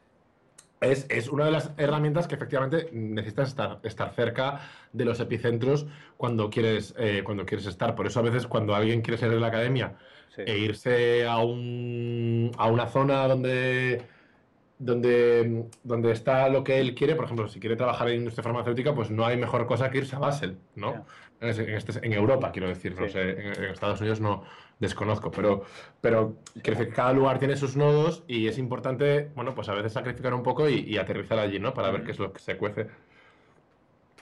es, 0.81 1.29
una 1.29 1.45
de 1.45 1.51
las 1.51 1.71
herramientas 1.77 2.27
que 2.27 2.35
efectivamente 2.35 2.89
necesitas 2.91 3.49
estar, 3.49 3.79
estar 3.83 4.13
cerca 4.13 4.61
de 4.91 5.05
los 5.05 5.19
epicentros 5.19 5.85
cuando 6.17 6.49
quieres, 6.49 6.95
eh, 6.97 7.21
cuando 7.23 7.45
quieres 7.45 7.67
estar. 7.67 7.95
Por 7.95 8.07
eso 8.07 8.19
a 8.19 8.23
veces 8.23 8.47
cuando 8.47 8.73
alguien 8.73 9.01
quiere 9.01 9.17
ser 9.17 9.31
en 9.31 9.41
la 9.41 9.47
academia 9.47 9.95
e 10.37 10.57
irse 10.57 11.25
a, 11.27 11.37
un, 11.39 12.51
a 12.57 12.67
una 12.67 12.87
zona 12.87 13.27
donde, 13.27 14.01
donde, 14.79 15.65
donde 15.83 16.11
está 16.11 16.49
lo 16.49 16.63
que 16.63 16.79
él 16.79 16.95
quiere, 16.95 17.15
por 17.15 17.25
ejemplo, 17.25 17.47
si 17.47 17.59
quiere 17.59 17.75
trabajar 17.75 18.09
en 18.09 18.17
industria 18.17 18.43
farmacéutica, 18.43 18.95
pues 18.95 19.11
no 19.11 19.25
hay 19.25 19.37
mejor 19.37 19.67
cosa 19.67 19.91
que 19.91 19.99
irse 19.99 20.15
a 20.15 20.19
Basel, 20.19 20.57
¿no? 20.75 21.05
En, 21.41 22.13
Europa, 22.13 22.51
quiero 22.51 22.67
decir, 22.67 22.99
no 22.99 23.07
sé, 23.09 23.31
en, 23.31 23.63
Estados 23.65 23.99
Unidos 23.99 24.21
no, 24.21 24.43
desconozco, 24.79 25.31
pero, 25.31 25.63
pero 25.99 26.35
quiero 26.61 26.79
decir, 26.79 26.93
cada 26.93 27.13
lugar 27.13 27.39
tiene 27.39 27.57
sus 27.57 27.75
nodos 27.75 28.23
y 28.27 28.47
es 28.47 28.57
importante, 28.57 29.29
bueno, 29.35 29.55
pues 29.55 29.67
a 29.69 29.73
veces 29.73 29.93
sacrificar 29.93 30.33
un 30.33 30.43
poco 30.43 30.69
y, 30.69 30.97
aterrizar 30.97 31.39
allí, 31.39 31.59
¿no? 31.59 31.73
Para 31.73 31.91
ver 31.91 32.03
qué 32.03 32.11
es 32.11 32.19
lo 32.19 32.31
que 32.31 32.39
se 32.39 32.57
cuece. 32.57 32.87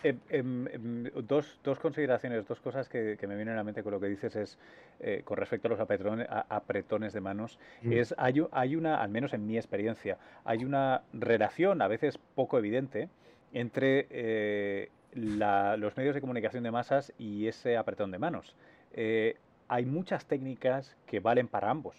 Em, 0.01 0.17
em, 0.29 0.67
em, 0.67 1.03
dos, 1.27 1.59
dos, 1.61 1.77
consideraciones, 1.77 2.47
dos 2.47 2.61
cosas 2.61 2.87
que, 2.87 3.17
me 3.27 3.35
vienen 3.35 3.55
a 3.55 3.57
la 3.57 3.63
mente 3.65 3.83
con 3.83 3.91
lo 3.91 3.99
que 3.99 4.07
dices 4.07 4.33
es, 4.37 4.57
eh, 5.01 5.23
con 5.25 5.35
respecto 5.35 5.67
a 5.67 5.71
los 5.71 5.79
apretones, 5.81 6.25
apretones 6.29 7.11
de 7.11 7.19
manos, 7.19 7.59
mm. 7.81 7.91
es 7.91 8.15
hay, 8.17 8.41
hay, 8.51 8.77
una, 8.77 9.01
al 9.01 9.09
menos 9.09 9.33
en 9.33 9.45
mi 9.45 9.57
experiencia, 9.57 10.17
hay 10.45 10.63
una 10.63 11.01
relación 11.11 11.81
a 11.81 11.89
veces 11.89 12.17
poco 12.17 12.57
evidente 12.57 13.09
entre 13.51 14.89
eh, 15.13 15.75
los 15.77 15.97
medios 15.97 16.15
de 16.15 16.21
comunicación 16.21 16.63
de 16.63 16.71
masas 16.71 17.13
y 17.17 17.47
ese 17.47 17.77
apretón 17.77 18.11
de 18.11 18.19
manos. 18.19 18.55
Eh, 18.93 19.37
hay 19.67 19.85
muchas 19.85 20.25
técnicas 20.25 20.95
que 21.05 21.19
valen 21.19 21.47
para 21.47 21.69
ambos. 21.69 21.95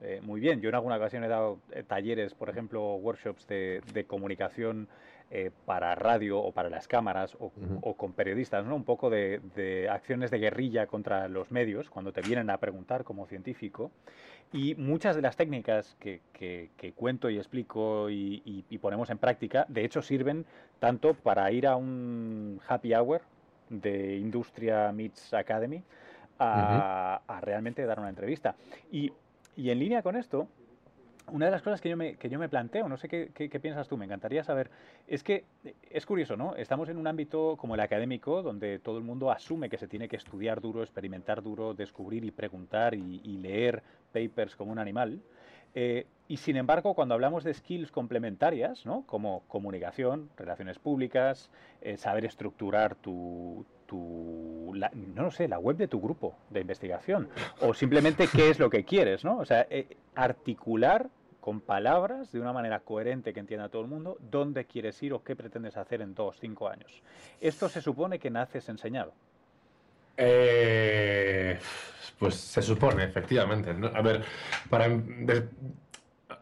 Eh, 0.00 0.20
muy 0.22 0.40
bien, 0.40 0.60
yo 0.60 0.68
en 0.68 0.74
alguna 0.74 0.96
ocasión 0.96 1.24
he 1.24 1.28
dado 1.28 1.58
eh, 1.72 1.82
talleres, 1.82 2.34
por 2.34 2.50
ejemplo, 2.50 2.96
workshops 2.96 3.46
de, 3.48 4.04
comunicación 4.06 4.86
eh, 5.36 5.50
para 5.66 5.94
radio 5.96 6.38
o 6.38 6.52
para 6.52 6.70
las 6.70 6.86
cámaras 6.86 7.36
o, 7.40 7.94
con 7.94 8.12
periodistas, 8.12 8.64
¿no? 8.64 8.76
Un 8.76 8.84
poco 8.84 9.10
de, 9.10 9.88
acciones 9.90 10.30
de 10.30 10.38
guerrilla 10.38 10.86
contra 10.86 11.26
los 11.28 11.50
medios 11.50 11.90
cuando 11.90 12.12
te 12.12 12.20
vienen 12.20 12.50
a 12.50 12.58
preguntar 12.58 13.02
como 13.02 13.26
científico. 13.26 13.90
Y 14.52 14.76
muchas 14.76 15.16
de 15.16 15.22
las 15.22 15.36
técnicas 15.36 15.96
que, 15.98 16.20
cuento 16.94 17.28
y 17.28 17.38
explico 17.38 18.08
y, 18.08 18.64
y, 18.70 18.78
ponemos 18.78 19.10
en 19.10 19.18
práctica, 19.18 19.66
de 19.68 19.84
hecho, 19.84 20.02
sirven 20.02 20.46
tanto 20.78 21.14
para 21.14 21.50
ir 21.50 21.66
a 21.66 21.74
un 21.74 22.60
happy 22.68 22.94
hour 22.94 23.22
de 23.68 24.16
Industria 24.16 24.92
Meets 24.92 25.34
Academy, 25.34 25.82
a, 26.38 27.40
realmente 27.42 27.84
dar 27.84 27.98
una 27.98 28.08
entrevista. 28.08 28.54
Y, 28.92 29.12
en 29.56 29.78
línea 29.80 30.00
con 30.02 30.14
esto, 30.14 30.46
una 31.32 31.46
de 31.46 31.52
las 31.52 31.62
cosas 31.62 31.80
que 31.80 31.88
yo 31.88 31.96
me, 31.96 32.16
que 32.16 32.28
yo 32.28 32.38
me 32.38 32.48
planteo, 32.48 32.88
no 32.88 32.96
sé 32.96 33.08
qué, 33.08 33.30
qué, 33.34 33.60
piensas 33.60 33.88
tú, 33.88 33.96
me 33.96 34.04
encantaría 34.04 34.44
saber, 34.44 34.70
es 35.06 35.22
que 35.22 35.44
es 35.90 36.04
curioso, 36.06 36.36
¿no? 36.36 36.54
Estamos 36.56 36.88
en 36.88 36.98
un 36.98 37.06
ámbito 37.06 37.56
como 37.56 37.74
el 37.74 37.80
académico, 37.80 38.42
donde 38.42 38.78
todo 38.78 38.98
el 38.98 39.04
mundo 39.04 39.30
asume 39.30 39.70
que 39.70 39.78
se 39.78 39.88
tiene 39.88 40.08
que 40.08 40.16
estudiar 40.16 40.60
duro, 40.60 40.82
experimentar 40.82 41.42
duro, 41.42 41.74
descubrir 41.74 42.24
y 42.24 42.30
preguntar 42.30 42.94
y, 42.94 43.20
leer 43.38 43.82
papers 44.12 44.54
como 44.56 44.72
un 44.72 44.78
animal. 44.78 45.20
Eh, 45.74 46.06
y 46.28 46.36
sin 46.36 46.56
embargo, 46.56 46.94
cuando 46.94 47.14
hablamos 47.14 47.42
de 47.42 47.52
skills 47.52 47.90
complementarias, 47.90 48.86
¿no? 48.86 49.04
como 49.06 49.42
comunicación, 49.48 50.30
relaciones 50.36 50.78
públicas, 50.78 51.50
eh, 51.82 51.96
saber 51.96 52.24
estructurar 52.24 52.94
tu, 52.94 53.66
tu 53.86 54.54
no 55.14 55.30
sé, 55.30 55.48
la 55.48 55.58
web 55.58 55.76
de 55.76 55.88
tu 55.88 56.00
grupo 56.00 56.36
de 56.50 56.60
investigación, 56.60 57.28
o 57.60 57.74
simplemente 57.74 58.28
qué 58.28 58.50
es 58.50 58.58
lo 58.58 58.70
que 58.70 58.84
quieres, 58.84 59.24
¿no? 59.24 59.38
O 59.38 59.44
sea, 59.44 59.66
eh, 59.70 59.96
articular 60.14 61.08
con 61.40 61.60
palabras, 61.60 62.32
de 62.32 62.40
una 62.40 62.52
manera 62.52 62.80
coherente 62.80 63.34
que 63.34 63.40
entienda 63.40 63.68
todo 63.68 63.82
el 63.82 63.88
mundo, 63.88 64.16
dónde 64.30 64.64
quieres 64.64 65.02
ir 65.02 65.12
o 65.12 65.22
qué 65.22 65.36
pretendes 65.36 65.76
hacer 65.76 66.00
en 66.00 66.14
dos, 66.14 66.38
cinco 66.40 66.68
años. 66.68 67.02
Esto 67.40 67.68
se 67.68 67.82
supone 67.82 68.18
que 68.18 68.30
naces 68.30 68.68
enseñado. 68.68 69.12
Eh, 70.16 71.58
pues 72.18 72.36
se 72.36 72.62
supone, 72.62 73.04
efectivamente. 73.04 73.70
A 73.70 74.00
ver, 74.00 74.24
para, 74.70 74.86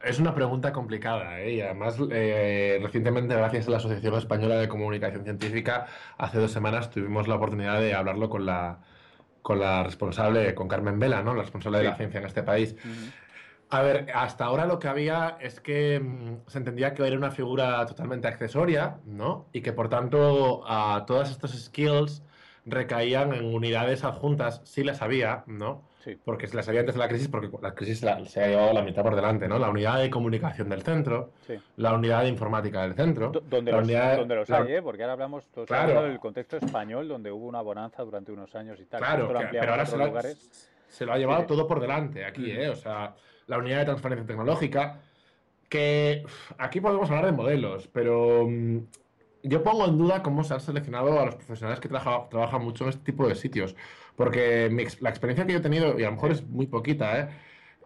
es 0.05 0.19
una 0.19 0.35
pregunta 0.35 0.73
complicada, 0.73 1.41
¿eh? 1.41 1.55
y 1.55 1.61
además 1.61 1.97
eh, 2.11 2.79
recientemente, 2.83 3.35
gracias 3.35 3.69
a 3.69 3.73
la 3.73 3.77
Asociación 3.79 4.15
Española 4.15 4.57
de 4.57 4.69
Comunicación 4.69 5.25
Científica, 5.25 5.87
hace 6.19 6.39
dos 6.39 6.51
semanas 6.51 6.91
tuvimos 6.91 7.29
la 7.29 7.37
oportunidad 7.37 7.81
de 7.81 7.95
hablarlo 7.95 8.29
con 8.29 8.47
la, 8.47 8.81
con 9.43 9.61
la 9.61 9.83
responsable, 9.83 10.55
con 10.55 10.69
Carmen 10.69 10.99
Vela, 10.99 11.23
¿no? 11.23 11.35
la 11.35 11.43
responsable 11.43 11.79
de 11.79 11.85
la 11.85 11.97
ciencia 11.97 12.21
en 12.21 12.27
este 12.27 12.43
país. 12.43 12.77
A 13.71 13.81
ver, 13.81 14.09
hasta 14.15 14.45
ahora 14.45 14.67
lo 14.67 14.79
que 14.79 14.89
había 14.89 15.39
es 15.41 15.61
que 15.61 15.99
mm, 15.99 16.47
se 16.47 16.59
entendía 16.59 16.93
que 16.93 17.07
era 17.07 17.17
una 17.17 17.31
figura 17.31 17.87
totalmente 17.87 18.29
accesoria, 18.29 18.99
¿no? 19.07 19.49
Y 19.51 19.63
que 19.63 19.73
por 19.73 19.89
tanto 19.89 20.63
a 20.67 21.05
todas 21.07 21.31
estos 21.31 21.53
skills 21.53 22.23
recaían 22.67 23.33
en 23.33 23.47
unidades 23.47 24.05
adjuntas, 24.05 24.61
sí 24.65 24.85
las 24.85 25.01
había, 25.01 25.45
¿no? 25.47 25.89
Porque 26.25 26.47
se 26.47 26.57
las 26.57 26.69
había 26.69 26.81
antes 26.81 26.95
de 26.95 26.99
la 26.99 27.09
crisis, 27.09 27.29
porque 27.29 27.49
la 27.61 27.75
crisis 27.75 28.01
se, 28.01 28.09
ha 28.09 28.47
llevado 28.47 28.73
la 28.73 28.83
mitad 28.83 29.03
por 29.03 29.15
delante, 29.15 29.49
¿no? 29.49 29.59
La 29.59 29.71
unidad 29.71 30.01
de 30.01 30.11
comunicación 30.11 30.69
del 30.69 30.83
centro, 30.83 31.33
la 31.77 31.95
unidad 31.95 32.23
de 32.23 32.29
informática 32.29 32.83
del 32.83 32.95
centro. 32.95 33.31
donde, 33.31 33.73
los, 33.73 33.87
donde 33.89 34.35
los 34.35 34.51
hay, 34.51 34.75
¿eh? 34.75 34.83
Porque 34.83 35.03
ahora 35.03 35.15
hablamos 35.15 35.49
claro. 35.67 36.03
del 36.03 36.19
contexto 36.19 36.57
español, 36.57 37.09
donde 37.09 37.31
hubo 37.31 37.47
una 37.47 37.61
bonanza 37.61 38.03
durante 38.03 38.33
unos 38.33 38.55
años 38.55 38.81
y 38.81 38.87
tal. 38.87 39.01
Claro, 39.01 39.33
pero 39.51 39.71
ahora 39.71 39.87
se 39.87 39.97
lo, 39.97 40.13
se 40.89 41.07
lo, 41.07 41.13
ha 41.13 41.19
llevado 41.19 41.47
todo 41.47 41.67
por 41.67 41.81
delante 41.81 42.25
aquí, 42.25 42.51
¿eh? 42.51 42.69
O 42.69 42.77
sea, 42.77 43.15
la 43.47 43.59
unidad 43.59 43.79
de 43.79 43.85
transferencia 43.87 44.27
tecnológica, 44.27 45.01
que 45.69 46.25
aquí 46.59 46.81
podemos 46.81 47.09
hablar 47.11 47.27
de 47.27 47.33
modelos, 47.33 47.89
pero 47.89 48.47
mm, 48.49 48.79
yo 49.45 49.63
pongo 49.63 49.87
en 49.87 49.99
duda 49.99 50.23
cómo 50.23 50.45
se 50.45 50.55
han 50.55 50.61
seleccionado 50.61 51.19
a 51.19 51.27
los 51.27 51.37
profesionales 51.37 51.81
que 51.81 51.89
trabajan 51.89 52.63
mucho 52.63 52.85
en 52.85 52.91
este 52.91 53.05
tipo 53.05 53.27
de 53.27 53.35
sitios. 53.35 53.75
Porque 54.17 54.71
la 55.01 55.11
experiencia 55.11 55.47
que 55.47 55.53
yo 55.53 55.59
he 55.59 55.63
tenido, 55.63 55.99
y 55.99 56.03
a 56.03 56.07
lo 56.07 56.13
mejor 56.13 56.33
es 56.33 56.45
muy 56.47 56.67
poquita, 56.67 57.19
¿eh? 57.19 57.29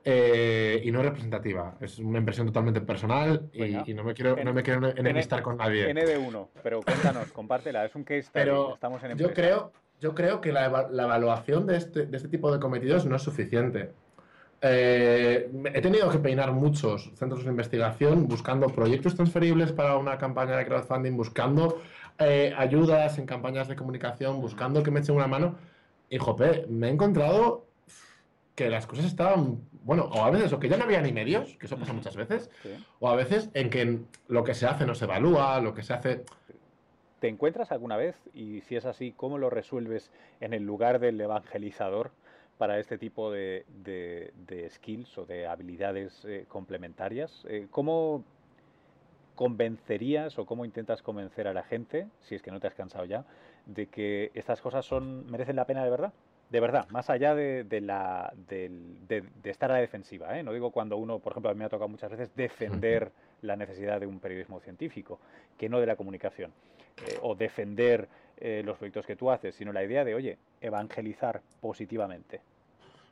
Eh, 0.09 0.83
y 0.85 0.93
no 0.93 1.01
es 1.01 1.05
representativa. 1.05 1.75
Es 1.81 1.99
una 1.99 2.21
impresión 2.21 2.47
totalmente 2.47 2.81
personal 2.81 3.51
y, 3.53 3.93
no 3.93 4.05
me 4.05 4.15
quiero, 4.15 4.37
no 4.37 4.55
me 4.55 4.63
quiero 4.63 4.97
enemistar 4.97 5.43
con 5.43 5.57
nadie. 5.57 5.93
ND1, 5.93 6.47
pero 6.63 6.81
cuéntanos, 6.81 7.33
compártela. 7.33 7.85
Es 7.85 7.93
un 7.97 8.05
case 8.05 8.23
study. 8.23 8.45
Pero 8.45 8.75
Estamos 8.75 9.03
en 9.03 9.19
yo 9.19 9.35
creo, 9.35 9.73
yo 10.01 10.15
creo 10.15 10.41
que 10.41 10.53
la, 10.53 10.87
la 10.93 11.03
evaluación 11.03 11.67
de 11.67 11.77
este, 11.79 12.07
de 12.07 12.17
este, 12.17 12.29
tipo 12.29 12.53
de 12.53 12.61
cometidos 12.61 13.05
no 13.05 13.17
es 13.17 13.23
suficiente. 13.23 13.91
Eh, 14.61 15.51
he 15.75 15.81
tenido 15.81 16.09
que 16.09 16.19
peinar 16.19 16.53
muchos 16.53 17.11
centros 17.17 17.43
de 17.43 17.51
investigación 17.51 18.29
buscando 18.29 18.69
proyectos 18.69 19.17
transferibles 19.17 19.73
para 19.73 19.97
una 19.97 20.19
campaña 20.19 20.57
de 20.57 20.67
crowdfunding, 20.67 21.17
buscando 21.17 21.83
ayudas 22.57 23.19
en 23.19 23.27
campañas 23.27 23.67
de 23.67 23.75
comunicación, 23.75 24.41
buscando 24.41 24.85
que 24.85 24.93
me 24.93 25.01
echen 25.01 25.17
una 25.17 25.27
mano 25.27 25.57
y 26.09 26.19
jope, 26.19 26.67
me 26.69 26.89
he 26.89 26.91
encontrado 26.91 27.67
que 28.55 28.71
las 28.71 28.87
cosas 28.87 29.05
estaban, 29.05 29.61
bueno, 29.83 30.05
o 30.05 30.25
a 30.25 30.31
veces 30.31 30.53
o 30.53 30.59
que 30.59 30.69
ya 30.69 30.79
no 30.79 30.85
había 30.85 31.03
ni 31.03 31.13
medios, 31.13 31.57
que 31.59 31.67
eso 31.67 31.77
pasa 31.77 31.93
muchas 31.93 32.17
veces, 32.17 32.51
o 33.01 33.09
a 33.09 33.15
veces 33.15 33.51
en 33.55 33.71
que 33.71 34.01
lo 34.29 34.45
que 34.45 34.55
se 34.55 34.67
hace 34.67 34.87
no 34.87 34.95
se 34.95 35.05
evalúa, 35.05 35.61
lo 35.61 35.75
que 35.75 35.83
se 35.83 35.93
hace... 35.93 36.25
¿Te 37.21 37.29
encuentras 37.29 37.71
alguna 37.71 37.97
vez, 37.97 38.17
y 38.35 38.63
si 38.63 38.77
es 38.77 38.87
así, 38.87 39.13
cómo 39.13 39.39
lo 39.39 39.51
resuelves 39.51 40.11
en 40.41 40.55
el 40.55 40.65
lugar 40.65 41.01
del 41.01 41.21
evangelizador 41.21 42.13
para 42.57 42.79
este 42.79 42.97
tipo 42.99 43.31
de, 43.31 43.65
skills 44.71 45.19
o 45.19 45.27
de 45.27 45.47
habilidades 45.47 46.25
eh, 46.25 46.47
complementarias? 46.49 47.45
Eh, 47.49 47.67
¿Cómo 47.71 48.25
convencerías 49.37 50.39
o 50.39 50.47
cómo 50.47 50.65
intentas 50.65 51.03
convencer 51.03 51.47
a 51.47 51.53
la 51.53 51.63
gente, 51.63 52.09
si 52.23 52.35
es 52.35 52.43
que 52.43 52.51
no 52.51 52.59
te 52.59 52.67
has 52.67 52.75
cansado 52.75 53.05
ya, 53.05 53.25
de 53.67 53.87
que 53.87 54.31
estas 54.35 54.61
cosas 54.61 54.85
son 54.85 55.31
merecen 55.31 55.57
la 55.57 55.67
pena 55.67 55.85
de 55.85 55.91
verdad? 55.91 56.13
De 56.51 56.61
verdad, 56.61 56.89
más 56.91 57.11
allá 57.11 57.35
de, 57.35 57.67
la, 57.81 58.33
de, 58.49 58.71
estar 59.45 59.71
a 59.71 59.75
la 59.75 59.81
defensiva. 59.81 60.39
¿eh? 60.39 60.45
No 60.45 60.53
digo 60.53 60.71
cuando 60.71 60.97
uno, 60.97 61.19
por 61.19 61.33
ejemplo, 61.33 61.51
a 61.51 61.55
mí 61.55 61.59
me 61.59 61.65
ha 61.65 61.69
tocado 61.69 61.89
muchas 61.89 62.11
veces 62.11 62.31
defender 62.37 63.11
la 63.43 63.57
necesidad 63.57 63.99
de 63.99 64.07
un 64.07 64.21
periodismo 64.21 64.61
científico, 64.61 65.19
que 65.59 65.69
no 65.69 65.81
de 65.81 65.87
la 65.87 65.97
comunicación, 65.97 66.53
eh, 67.05 67.19
o 67.21 67.35
defender 67.35 68.09
eh, 68.37 68.63
los 68.65 68.79
proyectos 68.79 69.07
que 69.07 69.17
tú 69.17 69.31
haces, 69.31 69.57
sino 69.57 69.73
la 69.73 69.83
idea 69.83 70.05
de, 70.05 70.15
oye, 70.15 70.39
evangelizar 70.61 71.43
positivamente. 71.61 72.41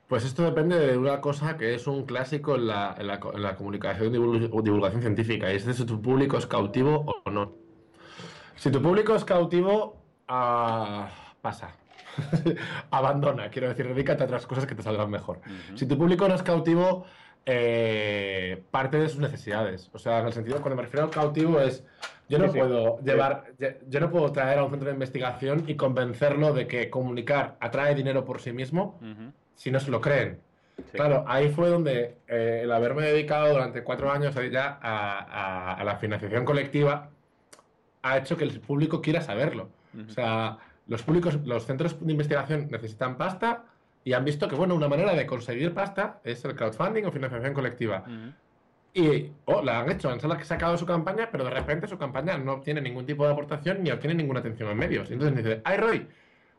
Pues 0.06 0.24
esto 0.24 0.44
depende 0.44 0.78
de 0.78 0.96
una 0.96 1.20
cosa 1.20 1.56
que 1.56 1.74
es 1.74 1.86
un 1.86 2.04
clásico 2.04 2.56
en 2.56 2.68
la, 2.68 2.94
en 2.98 3.06
la, 3.06 3.56
comunicación 3.56 4.14
o 4.52 4.62
divulgación 4.62 5.00
científica, 5.00 5.52
y 5.52 5.56
es 5.56 5.64
de 5.64 5.72
si 5.72 5.86
tu 5.86 6.00
público 6.00 6.36
es 6.36 6.46
cautivo 6.46 7.06
o 7.24 7.30
no. 7.30 7.52
Si 8.54 8.70
tu 8.70 8.82
público 8.82 9.14
es 9.14 9.24
cautivo, 9.24 10.03
pasa. 10.26 11.74
Abandona, 12.90 13.50
quiero 13.50 13.68
decir, 13.68 13.88
dedícate 13.88 14.22
a 14.22 14.26
otras 14.26 14.46
cosas 14.46 14.66
que 14.66 14.74
te 14.74 14.82
salgan 14.82 15.10
mejor. 15.10 15.40
Si 15.74 15.86
tu 15.86 15.98
público 15.98 16.28
no 16.28 16.34
es 16.34 16.42
cautivo, 16.42 17.06
eh, 17.46 18.62
parte 18.70 18.98
de 18.98 19.08
sus 19.08 19.20
necesidades. 19.20 19.90
O 19.92 19.98
sea, 19.98 20.20
en 20.20 20.26
el 20.26 20.32
sentido, 20.32 20.60
cuando 20.60 20.76
me 20.76 20.82
refiero 20.82 21.04
al 21.04 21.10
cautivo 21.10 21.60
es, 21.60 21.84
yo 22.28 22.38
no 22.38 22.50
puedo 22.50 23.00
llevar, 23.00 23.52
yo 23.88 24.00
no 24.00 24.10
puedo 24.10 24.32
traer 24.32 24.58
a 24.58 24.64
un 24.64 24.70
centro 24.70 24.88
de 24.88 24.94
investigación 24.94 25.64
y 25.66 25.74
convencerlo 25.74 26.54
de 26.54 26.66
que 26.66 26.88
comunicar 26.88 27.56
atrae 27.60 27.94
dinero 27.94 28.24
por 28.24 28.40
sí 28.40 28.52
mismo 28.52 28.98
si 29.54 29.70
no 29.70 29.78
se 29.80 29.90
lo 29.90 30.00
creen. 30.00 30.40
Claro, 30.92 31.24
ahí 31.28 31.50
fue 31.50 31.68
donde 31.68 32.16
eh, 32.26 32.60
el 32.64 32.72
haberme 32.72 33.02
dedicado 33.02 33.52
durante 33.52 33.84
cuatro 33.84 34.10
años 34.10 34.34
ya 34.50 34.78
a, 34.82 35.82
la 35.84 35.96
financiación 35.96 36.44
colectiva 36.44 37.10
ha 38.02 38.18
hecho 38.18 38.36
que 38.36 38.44
el 38.44 38.60
público 38.60 39.00
quiera 39.00 39.20
saberlo. 39.20 39.68
O 40.08 40.10
sea, 40.10 40.58
los 40.86 41.02
públicos, 41.02 41.38
los 41.44 41.64
centros 41.64 41.96
de 42.04 42.12
investigación 42.12 42.68
necesitan 42.70 43.16
pasta 43.16 43.64
y 44.04 44.12
han 44.12 44.24
visto 44.24 44.48
que, 44.48 44.54
bueno, 44.54 44.74
una 44.74 44.88
manera 44.88 45.14
de 45.14 45.26
conseguir 45.26 45.72
pasta 45.72 46.20
es 46.24 46.44
el 46.44 46.54
crowdfunding 46.54 47.04
o 47.04 47.12
financiación 47.12 47.54
colectiva. 47.54 48.04
Y 48.92 49.32
oh, 49.46 49.60
la 49.62 49.80
han 49.80 49.90
hecho, 49.90 50.08
han 50.08 50.20
sacado 50.44 50.76
su 50.76 50.86
campaña, 50.86 51.28
pero 51.32 51.42
de 51.42 51.50
repente 51.50 51.88
su 51.88 51.98
campaña 51.98 52.38
no 52.38 52.52
obtiene 52.52 52.80
ningún 52.80 53.06
tipo 53.06 53.26
de 53.26 53.32
aportación 53.32 53.82
ni 53.82 53.90
obtiene 53.90 54.14
ninguna 54.14 54.40
atención 54.40 54.70
en 54.70 54.76
medios. 54.76 55.10
Y 55.10 55.14
entonces 55.14 55.36
dice, 55.36 55.62
ay 55.64 55.78
Roy, 55.78 56.06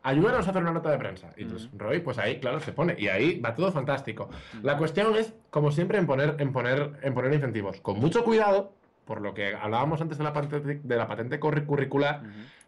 ayúdanos 0.04 0.45
a 0.45 0.50
hacer 0.50 0.62
una 0.62 0.71
nota 0.71 0.91
de 0.91 0.98
prensa. 0.98 1.30
Y 1.38 1.43
entonces 1.43 1.69
Roy, 1.78 2.00
pues 2.00 2.17
ahí, 2.17 2.39
claro, 2.39 2.60
se 2.60 2.74
pone. 2.74 2.95
Y 2.98 3.08
ahí 3.08 3.39
va 3.39 3.56
todo 3.56 3.71
fantástico. 3.71 4.30
La 4.63 4.78
cuestión 4.78 5.15
es, 5.15 5.34
como 5.50 5.71
siempre, 5.71 5.98
en 5.98 6.08
poner, 6.08 6.36
en 6.39 6.52
poner, 6.52 7.00
en 7.04 7.13
poner 7.13 7.34
incentivos. 7.34 7.80
Con 7.80 8.00
mucho 8.00 8.24
cuidado, 8.26 8.74
por 9.06 9.21
lo 9.21 9.34
que 9.34 9.56
hablábamos 9.56 10.02
antes 10.02 10.17
de 10.17 10.24
la 10.24 10.34
patente, 10.34 10.82
de 10.84 10.95
la 10.95 11.08
patente 11.08 11.39
curricular, 11.39 12.24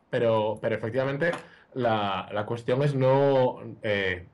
pero, 0.09 0.57
pero 0.61 0.75
efectivamente 0.75 1.31
la, 1.73 2.29
la 2.31 2.45
cuestión 2.45 2.81
es 2.83 2.95
no, 2.95 3.59
eh, 3.81 4.25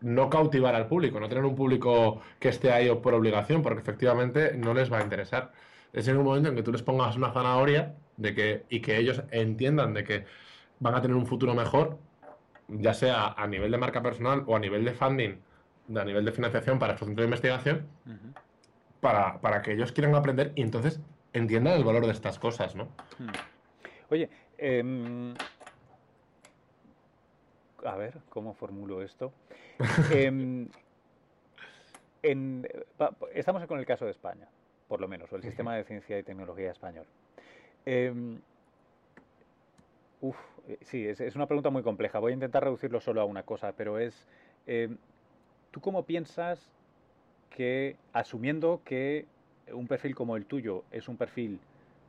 no 0.00 0.30
cautivar 0.30 0.74
al 0.74 0.86
público, 0.86 1.20
no 1.20 1.28
tener 1.28 1.44
un 1.44 1.54
público 1.54 2.20
que 2.38 2.48
esté 2.48 2.72
ahí 2.72 2.92
por 2.96 3.14
obligación, 3.14 3.62
porque 3.62 3.80
efectivamente 3.80 4.54
no 4.56 4.74
les 4.74 4.92
va 4.92 4.98
a 4.98 5.02
interesar. 5.02 5.52
Es 5.92 6.08
en 6.08 6.16
un 6.16 6.24
momento 6.24 6.48
en 6.48 6.56
que 6.56 6.62
tú 6.62 6.72
les 6.72 6.82
pongas 6.82 7.16
una 7.16 7.32
zanahoria 7.32 7.94
de 8.16 8.34
que, 8.34 8.64
y 8.68 8.80
que 8.80 8.98
ellos 8.98 9.22
entiendan 9.30 9.94
de 9.94 10.04
que 10.04 10.24
van 10.78 10.94
a 10.94 11.02
tener 11.02 11.16
un 11.16 11.26
futuro 11.26 11.54
mejor, 11.54 11.98
ya 12.68 12.94
sea 12.94 13.34
a 13.36 13.46
nivel 13.46 13.70
de 13.70 13.78
marca 13.78 14.02
personal 14.02 14.44
o 14.46 14.56
a 14.56 14.60
nivel 14.60 14.84
de 14.84 14.92
funding, 14.92 15.36
a 15.94 16.04
nivel 16.04 16.24
de 16.24 16.32
financiación 16.32 16.78
para 16.78 16.96
su 16.96 17.04
centro 17.04 17.22
de 17.22 17.26
investigación, 17.26 17.86
para, 19.00 19.40
para, 19.40 19.62
que 19.62 19.72
ellos 19.72 19.92
quieran 19.92 20.14
aprender 20.14 20.52
y 20.54 20.62
entonces 20.62 21.00
entiendan 21.32 21.74
el 21.74 21.84
valor 21.84 22.06
de 22.06 22.12
estas 22.12 22.38
cosas, 22.38 22.76
¿no? 22.76 22.88
Oye, 24.10 24.28
em, 24.60 25.34
a 27.84 27.96
ver, 27.96 28.18
¿cómo 28.28 28.54
formulo 28.54 29.02
esto? 29.02 29.32
Em, 32.22 32.62
estamos 33.32 33.66
con 33.66 33.78
el 33.78 33.86
caso 33.86 34.04
de 34.04 34.10
España, 34.10 34.46
por 34.88 35.00
lo 35.00 35.08
menos, 35.08 35.32
o 35.32 35.36
el 35.36 35.42
sistema 35.42 35.74
de 35.74 35.84
ciencia 35.84 36.18
y 36.18 36.22
tecnología 36.22 36.70
español. 36.70 37.06
Em, 37.86 38.38
uf, 40.20 40.36
eh, 40.68 40.76
sí, 40.82 41.08
es, 41.08 41.34
una 41.34 41.46
pregunta 41.46 41.70
muy 41.70 41.82
compleja. 41.82 42.18
Voy 42.18 42.32
a 42.32 42.34
intentar 42.34 42.62
reducirlo 42.62 43.00
solo 43.00 43.22
a 43.22 43.24
una 43.24 43.44
cosa, 43.44 43.72
pero 43.72 43.98
es, 43.98 44.26
¿tú 45.70 45.80
cómo 45.80 46.04
piensas 46.04 46.70
que, 47.48 47.96
asumiendo 48.12 48.82
que 48.84 49.24
un 49.72 49.86
perfil 49.86 50.14
como 50.14 50.36
el 50.36 50.46
tuyo 50.46 50.84
es 50.90 51.08
un 51.08 51.16
perfil 51.16 51.58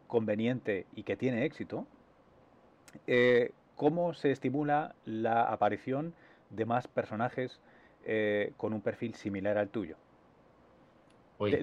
conveniente 0.08 0.86
y 0.96 1.04
que 1.04 1.16
tiene 1.16 1.46
éxito, 1.46 1.86
eh, 3.08 3.52
¿cómo 3.76 4.14
se 4.14 4.32
estimula 4.32 4.96
la 5.06 5.44
aparición 5.44 6.14
de 6.50 6.66
más 6.66 6.88
personajes 6.88 7.60
eh, 8.06 8.54
con 8.58 8.74
un 8.74 8.82
perfil 8.82 9.16
similar 9.16 9.58
al 9.58 9.70
tuyo? 9.70 9.96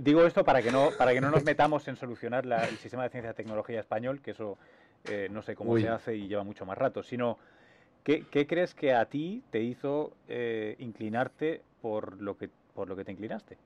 Digo 0.00 0.26
esto 0.26 0.44
para 0.44 0.60
que 0.60 0.72
no 0.72 0.90
para 0.98 1.12
que 1.12 1.20
no 1.20 1.30
nos 1.30 1.44
metamos 1.44 1.86
en 1.86 1.94
solucionar 1.94 2.44
el 2.44 2.78
sistema 2.78 3.04
de 3.04 3.10
ciencia 3.10 3.30
y 3.30 3.34
tecnología 3.34 3.78
español, 3.78 4.20
que 4.20 4.32
eso 4.32 4.58
eh, 5.08 5.28
no 5.30 5.40
sé 5.40 5.54
cómo 5.54 5.78
se 5.78 5.88
hace 5.88 6.16
y 6.16 6.26
lleva 6.26 6.42
mucho 6.42 6.66
más 6.66 6.76
rato, 6.76 7.04
sino 7.04 7.38
¿qué, 8.02 8.24
crees 8.48 8.74
que 8.74 8.92
a 8.92 9.04
ti 9.04 9.44
te 9.52 9.60
hizo 9.60 10.14
inclinarte 10.78 11.62
por 11.80 12.20
lo 12.20 12.36
que 12.36 12.50
por 12.74 12.88
lo 12.88 12.96
que 12.96 13.04
te 13.04 13.12
inclinaste? 13.12 13.56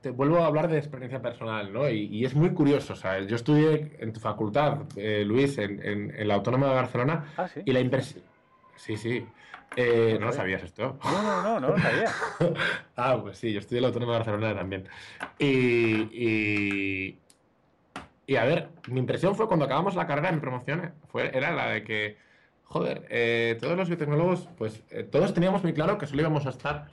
Te, 0.00 0.10
vuelvo 0.10 0.38
a 0.38 0.46
hablar 0.46 0.66
de 0.66 0.76
experiencia 0.76 1.22
personal, 1.22 1.72
¿no? 1.72 1.88
Y, 1.88 2.24
es 2.24 2.34
muy 2.34 2.50
curioso, 2.50 2.96
¿sabes? 2.96 3.28
Yo 3.28 3.36
estudié 3.36 3.96
en 4.00 4.12
tu 4.12 4.18
facultad, 4.18 4.78
eh, 4.96 5.22
Luis, 5.24 5.56
en, 5.58 6.12
la 6.26 6.34
Autónoma 6.34 6.66
de 6.66 6.74
Barcelona, 6.74 7.32
¿Ah, 7.36 7.46
sí? 7.46 7.60
y 7.64 7.70
la 7.70 7.78
impresión... 7.78 8.24
Sí, 8.74 8.96
sí. 8.96 9.24
Eh, 9.76 10.16
no, 10.18 10.26
lo 10.26 10.32
sabías 10.32 10.64
esto? 10.64 10.98
No, 11.04 11.22
no, 11.22 11.42
no, 11.42 11.60
no 11.60 11.68
lo 11.68 11.78
sabía. 11.78 12.10
ah, 12.96 13.18
pues 13.22 13.38
sí, 13.38 13.52
yo 13.52 13.60
estudié 13.60 13.78
en 13.78 13.82
la 13.82 13.88
Autónoma 13.88 14.14
de 14.14 14.18
Barcelona 14.18 14.52
también. 14.52 14.88
Y, 15.38 17.14
y, 18.26 18.36
a 18.36 18.44
ver, 18.44 18.70
mi 18.88 18.98
impresión 18.98 19.36
fue 19.36 19.46
cuando 19.46 19.66
acabamos 19.66 19.94
la 19.94 20.08
carrera, 20.08 20.32
mi 20.32 20.40
promoción 20.40 20.92
fue, 21.06 21.30
era 21.32 21.52
la 21.52 21.68
de 21.68 21.84
que, 21.84 22.16
joder, 22.64 23.06
eh, 23.10 23.56
todos 23.60 23.76
los 23.76 23.86
biotecnólogos, 23.86 24.48
pues 24.58 24.82
eh, 24.90 25.04
todos 25.04 25.32
teníamos 25.34 25.62
muy 25.62 25.72
claro 25.72 25.98
que 25.98 26.06
solo 26.08 26.22
íbamos 26.22 26.46
a 26.46 26.50
estar 26.50 26.88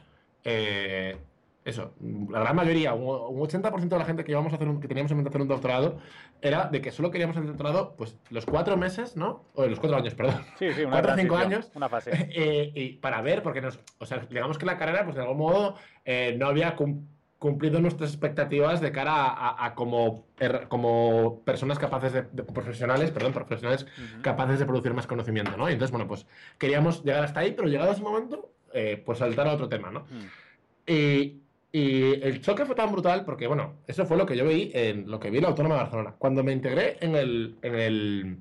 eso, 1.65 1.95
la 2.29 2.41
gran 2.41 2.55
mayoría, 2.55 2.93
un 2.93 3.39
80% 3.39 3.89
de 3.89 3.97
la 3.97 4.05
gente 4.05 4.23
que 4.23 4.31
íbamos 4.31 4.53
a 4.53 4.57
hacer 4.57 4.67
que 4.79 4.87
teníamos 4.87 5.11
en 5.11 5.17
mente 5.17 5.29
hacer 5.29 5.41
un 5.41 5.47
doctorado, 5.47 5.97
era 6.39 6.65
de 6.67 6.79
que 6.79 6.91
solo 6.91 7.09
queríamos 7.09 7.35
hacer 7.35 7.47
doctorado, 7.47 7.95
pues 7.97 8.19
los 8.29 8.45
cuatro 8.45 8.77
meses, 8.77 9.17
¿no? 9.17 9.45
O 9.55 9.65
los 9.65 9.79
cuatro 9.79 9.97
años, 9.97 10.13
perdón. 10.13 10.45
Sí, 10.59 10.71
sí, 10.73 10.83
una 10.83 10.91
cuatro 11.01 11.13
o 11.13 11.15
cinco 11.15 11.35
años. 11.35 11.71
Una 11.73 11.89
fase. 11.89 12.11
Eh, 12.37 12.71
y 12.75 12.93
para 12.97 13.21
ver, 13.21 13.41
porque 13.41 13.61
nos, 13.61 13.79
o 13.97 14.05
sea, 14.05 14.19
digamos 14.29 14.57
que 14.57 14.65
la 14.65 14.77
carrera, 14.77 15.03
pues 15.05 15.15
de 15.15 15.21
algún 15.21 15.37
modo, 15.37 15.75
eh, 16.03 16.35
no 16.37 16.47
había 16.47 16.75
cumplido 16.75 17.79
nuestras 17.79 18.11
expectativas 18.11 18.81
de 18.81 18.91
cara 18.91 19.63
a, 19.65 19.73
como, 19.73 20.25
er, 20.39 20.67
como 20.67 21.41
personas 21.45 21.79
capaces 21.79 22.13
de, 22.13 22.23
profesionales, 22.43 23.09
perdón, 23.11 23.33
profesionales 23.33 23.87
capaces 24.21 24.59
de 24.59 24.65
producir 24.65 24.93
más 24.93 25.07
conocimiento, 25.07 25.57
¿no? 25.57 25.69
Y 25.69 25.73
entonces, 25.73 25.91
bueno, 25.91 26.07
pues 26.07 26.27
queríamos 26.59 27.03
llegar 27.03 27.23
hasta 27.23 27.39
ahí, 27.39 27.53
pero 27.53 27.67
llegado 27.67 27.91
ese 27.91 28.01
momento, 28.01 28.51
eh, 28.73 29.01
pues 29.03 29.19
saltar 29.19 29.47
a 29.47 29.53
otro 29.53 29.69
tema, 29.69 29.89
¿no? 29.89 30.01
Mm. 30.01 30.91
Y 30.91 31.44
y 31.75 32.13
el 32.25 32.39
choque 32.39 32.63
fue 32.63 32.73
tan 32.73 32.89
brutal 32.89 33.25
porque, 33.25 33.47
bueno, 33.47 33.81
eso 33.85 34.05
fue 34.05 34.15
lo 34.15 34.25
que 34.25 34.37
yo 34.37 34.47
vi 34.47 34.71
en 34.73 35.11
lo 35.11 35.19
que 35.19 35.29
vi 35.29 35.39
en 35.39 35.43
la 35.43 35.49
Autónoma 35.49 35.75
de 35.75 35.81
Barcelona. 35.81 36.15
Cuando 36.17 36.41
me 36.41 36.53
integré 36.53 36.95
en 37.01 37.17
el, 37.17 37.57
en 37.61 37.75
el, 37.75 38.37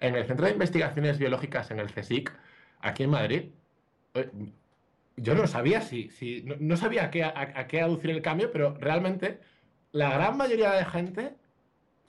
en 0.00 0.16
el 0.16 0.24
Centro 0.24 0.46
de 0.46 0.52
Investigaciones 0.52 1.16
Biológicas 1.16 1.70
en 1.70 1.78
el 1.78 1.92
CSIC, 1.92 2.32
aquí 2.80 3.04
en 3.04 3.10
Madrid, 3.10 3.42
eh, 4.14 4.30
yo 5.16 5.36
no 5.36 5.46
sabía 5.46 5.80
si, 5.80 6.10
si 6.10 6.42
no, 6.58 6.76
sabía 6.76 7.04
a 7.04 7.10
qué, 7.12 7.24
qué 7.68 7.82
aducir 7.82 8.10
el 8.10 8.20
cambio, 8.20 8.50
pero 8.50 8.74
realmente 8.80 9.38
la 9.92 10.14
gran 10.14 10.36
mayoría 10.36 10.72
de 10.72 10.84
gente 10.84 11.34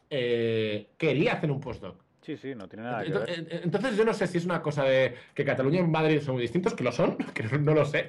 eh, 0.09 0.89
quería 0.97 1.33
hacer 1.33 1.51
un 1.51 1.62
postdoc. 1.62 2.03
Sí, 2.23 2.38
sí, 2.38 2.55
no 2.55 2.69
tiene 2.69 2.86
nada 2.86 3.03
que 3.03 3.12
ver. 3.12 3.62
Entonces 3.63 3.97
yo 3.97 4.05
no 4.05 4.13
sé 4.13 4.27
si 4.27 4.38
es 4.38 4.45
una 4.45 4.62
cosa 4.62 4.86
de 4.86 5.13
que 5.33 5.43
Cataluña 5.43 5.81
y 5.81 5.83
Madrid 5.83 6.21
son 6.21 6.36
muy 6.36 6.41
distintos, 6.41 6.73
que 6.73 6.83
lo 6.83 6.91
son, 6.93 7.17
que 7.33 7.43
no, 7.43 7.73
lo 7.73 7.83
sé, 7.83 8.07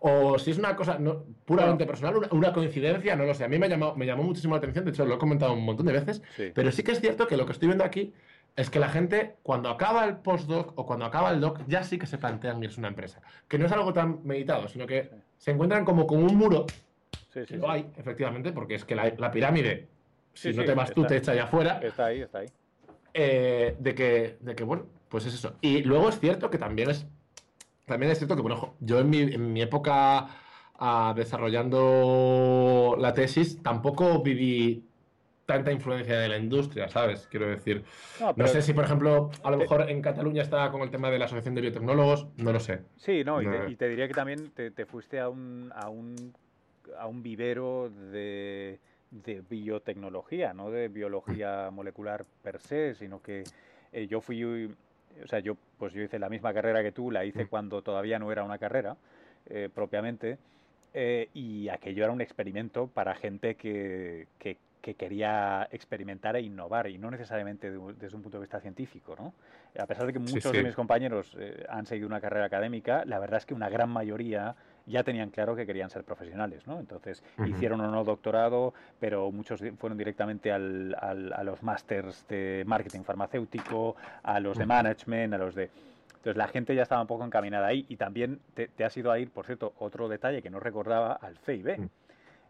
o 0.00 0.38
si 0.38 0.50
es 0.50 0.58
una 0.58 0.76
cosa 0.76 0.98
puramente 1.46 1.86
personal, 1.86 2.28
una, 2.30 2.52
coincidencia, 2.52 3.16
no 3.16 3.24
lo 3.24 3.32
sé. 3.32 3.44
A 3.44 3.48
mí 3.48 3.58
me 3.58 3.68
llamó, 3.68 3.96
me 3.96 4.04
llamó 4.04 4.22
muchísimo 4.22 4.54
la 4.54 4.58
atención, 4.58 4.84
de 4.84 4.90
hecho 4.90 5.06
lo 5.06 5.14
he 5.14 5.18
comentado 5.18 5.54
un 5.54 5.64
montón 5.64 5.86
de 5.86 5.92
veces, 5.92 6.22
pero 6.54 6.70
sí 6.72 6.82
que 6.82 6.92
es 6.92 7.00
cierto 7.00 7.26
que 7.26 7.38
lo 7.38 7.46
que 7.46 7.52
estoy 7.52 7.68
viendo 7.68 7.84
aquí 7.84 8.12
es 8.54 8.68
que 8.68 8.78
la 8.78 8.88
gente 8.88 9.36
cuando 9.42 9.70
acaba 9.70 10.04
el 10.04 10.18
postdoc 10.18 10.78
o 10.78 10.86
cuando 10.86 11.06
acaba 11.06 11.30
el 11.30 11.40
doc 11.40 11.60
ya 11.66 11.82
sí 11.82 11.98
que 11.98 12.06
se 12.06 12.18
plantean 12.18 12.62
irse 12.62 12.76
a 12.76 12.80
una 12.80 12.88
empresa, 12.88 13.22
que 13.48 13.58
no 13.58 13.64
es 13.64 13.72
algo 13.72 13.94
tan 13.94 14.20
meditado, 14.24 14.68
sino 14.68 14.86
que 14.86 15.10
se 15.38 15.52
encuentran 15.52 15.86
como 15.86 16.06
con 16.06 16.22
un 16.22 16.36
muro, 16.36 16.66
sí, 17.32 17.46
sí, 17.46 17.56
lo 17.56 17.70
hay, 17.70 17.90
efectivamente, 17.96 18.52
porque 18.52 18.74
es 18.74 18.84
que 18.84 18.94
la, 18.94 19.30
pirámide, 19.30 19.88
si 20.34 20.52
no 20.52 20.64
te 20.64 20.74
vas 20.74 20.92
tú, 20.92 21.06
te 21.06 21.16
echa 21.16 21.32
allá 21.32 21.44
afuera. 21.44 21.80
Está 21.82 22.06
ahí, 22.06 22.20
está 22.20 22.40
ahí. 22.40 22.48
Eh, 23.16 23.76
de, 23.78 23.94
que, 23.94 24.38
de 24.40 24.56
que, 24.56 24.64
bueno, 24.64 24.86
pues 25.08 25.24
es 25.26 25.34
eso. 25.34 25.56
Y 25.60 25.82
luego 25.82 26.08
es 26.08 26.18
cierto 26.18 26.50
que 26.50 26.58
también 26.58 26.90
es, 26.90 27.06
también 27.86 28.10
es 28.10 28.18
cierto 28.18 28.34
que, 28.34 28.42
bueno, 28.42 28.74
yo 28.80 28.98
en 28.98 29.08
mi, 29.08 29.20
en 29.20 29.52
mi 29.52 29.62
época 29.62 30.26
ah, 30.74 31.14
desarrollando 31.16 32.96
la 32.98 33.14
tesis 33.14 33.62
tampoco 33.62 34.20
viví 34.20 34.84
tanta 35.46 35.70
influencia 35.70 36.18
de 36.18 36.28
la 36.28 36.38
industria, 36.38 36.88
¿sabes? 36.88 37.28
Quiero 37.30 37.46
decir, 37.46 37.84
no, 38.34 38.46
sé 38.48 38.62
si, 38.62 38.72
por 38.72 38.84
ejemplo, 38.84 39.30
a 39.44 39.50
lo 39.50 39.58
mejor 39.58 39.88
en 39.88 40.02
Cataluña 40.02 40.42
está 40.42 40.70
con 40.72 40.80
el 40.82 40.90
tema 40.90 41.10
de 41.10 41.18
la 41.18 41.26
Asociación 41.26 41.54
de 41.54 41.60
Biotecnólogos, 41.60 42.26
no 42.38 42.52
lo 42.52 42.58
sé. 42.58 42.80
Sí, 42.96 43.22
no, 43.22 43.40
y 43.42 43.76
te, 43.76 43.88
diría 43.88 44.08
que 44.08 44.14
también 44.14 44.50
te, 44.50 44.70
te 44.72 44.86
fuiste 44.86 45.20
a 45.20 45.28
un, 45.28 45.70
a 45.74 45.88
un, 45.88 46.34
a 46.98 47.06
un 47.06 47.22
vivero 47.22 47.90
de 48.10 48.80
de 49.24 49.42
biotecnología, 49.48 50.52
no 50.52 50.70
de 50.70 50.88
biología 50.88 51.70
molecular 51.70 52.24
per 52.42 52.60
se, 52.60 52.94
sino 52.94 53.22
que 53.22 53.44
eh, 53.92 54.08
yo 54.08 54.20
fui, 54.20 54.42
o 54.44 55.26
sea, 55.26 55.38
yo 55.38 55.56
pues 55.78 55.92
yo 55.92 56.02
hice 56.02 56.18
la 56.18 56.28
misma 56.28 56.52
carrera 56.52 56.82
que 56.82 56.90
tú, 56.90 57.10
la 57.10 57.24
hice 57.24 57.44
mm. 57.44 57.48
cuando 57.48 57.82
todavía 57.82 58.18
no 58.18 58.32
era 58.32 58.42
una 58.42 58.58
carrera 58.58 58.96
eh, 59.46 59.68
propiamente, 59.72 60.38
eh, 60.92 61.28
y 61.32 61.68
aquello 61.68 62.04
era 62.04 62.12
un 62.12 62.20
experimento 62.20 62.88
para 62.88 63.14
gente 63.14 63.54
que, 63.54 64.26
que, 64.38 64.58
quería 64.98 65.66
experimentar 65.72 66.36
e 66.36 66.42
innovar, 66.42 66.88
y 66.88 66.98
no 66.98 67.10
necesariamente 67.10 67.70
desde 67.70 68.16
un 68.16 68.22
punto 68.22 68.36
de 68.36 68.42
vista 68.42 68.60
científico, 68.60 69.16
¿no? 69.18 69.32
A 69.80 69.86
pesar 69.86 70.06
de 70.06 70.12
que 70.12 70.18
muchos 70.18 70.52
de 70.52 70.62
mis 70.62 70.74
compañeros 70.74 71.34
han 71.70 71.86
seguido 71.86 72.06
una 72.06 72.20
carrera 72.20 72.44
académica, 72.44 73.02
la 73.06 73.18
verdad 73.18 73.38
es 73.38 73.46
que 73.46 73.54
una 73.54 73.70
gran 73.70 73.88
mayoría 73.88 74.54
ya 74.86 75.02
tenían 75.02 75.30
claro 75.30 75.56
que 75.56 75.66
querían 75.66 75.90
ser 75.90 76.04
profesionales, 76.04 76.66
¿no? 76.66 76.78
Entonces 76.78 77.22
hicieron 77.46 77.80
o 77.80 77.90
no 77.90 78.04
doctorado, 78.04 78.74
pero 79.00 79.30
muchos 79.30 79.62
fueron 79.78 79.96
directamente 79.96 80.52
al, 80.52 80.94
a 81.00 81.42
los 81.42 81.62
másters 81.62 82.26
de 82.28 82.64
marketing 82.66 83.02
farmacéutico, 83.02 83.96
a 84.22 84.40
los 84.40 84.58
de 84.58 84.66
management, 84.66 85.34
a 85.34 85.38
los 85.38 85.54
de... 85.54 85.70
Entonces 86.08 86.36
la 86.36 86.48
gente 86.48 86.74
ya 86.74 86.82
estaba 86.82 87.02
un 87.02 87.06
poco 87.06 87.24
encaminada 87.24 87.66
ahí 87.66 87.84
y 87.88 87.96
también 87.96 88.40
te, 88.54 88.68
te 88.68 88.84
has 88.84 88.96
ido 88.96 89.10
a 89.10 89.18
ir, 89.18 89.30
por 89.30 89.44
cierto, 89.44 89.74
otro 89.78 90.08
detalle 90.08 90.40
que 90.40 90.50
no 90.50 90.58
recordaba, 90.58 91.12
al 91.14 91.36
FEIB. 91.36 91.88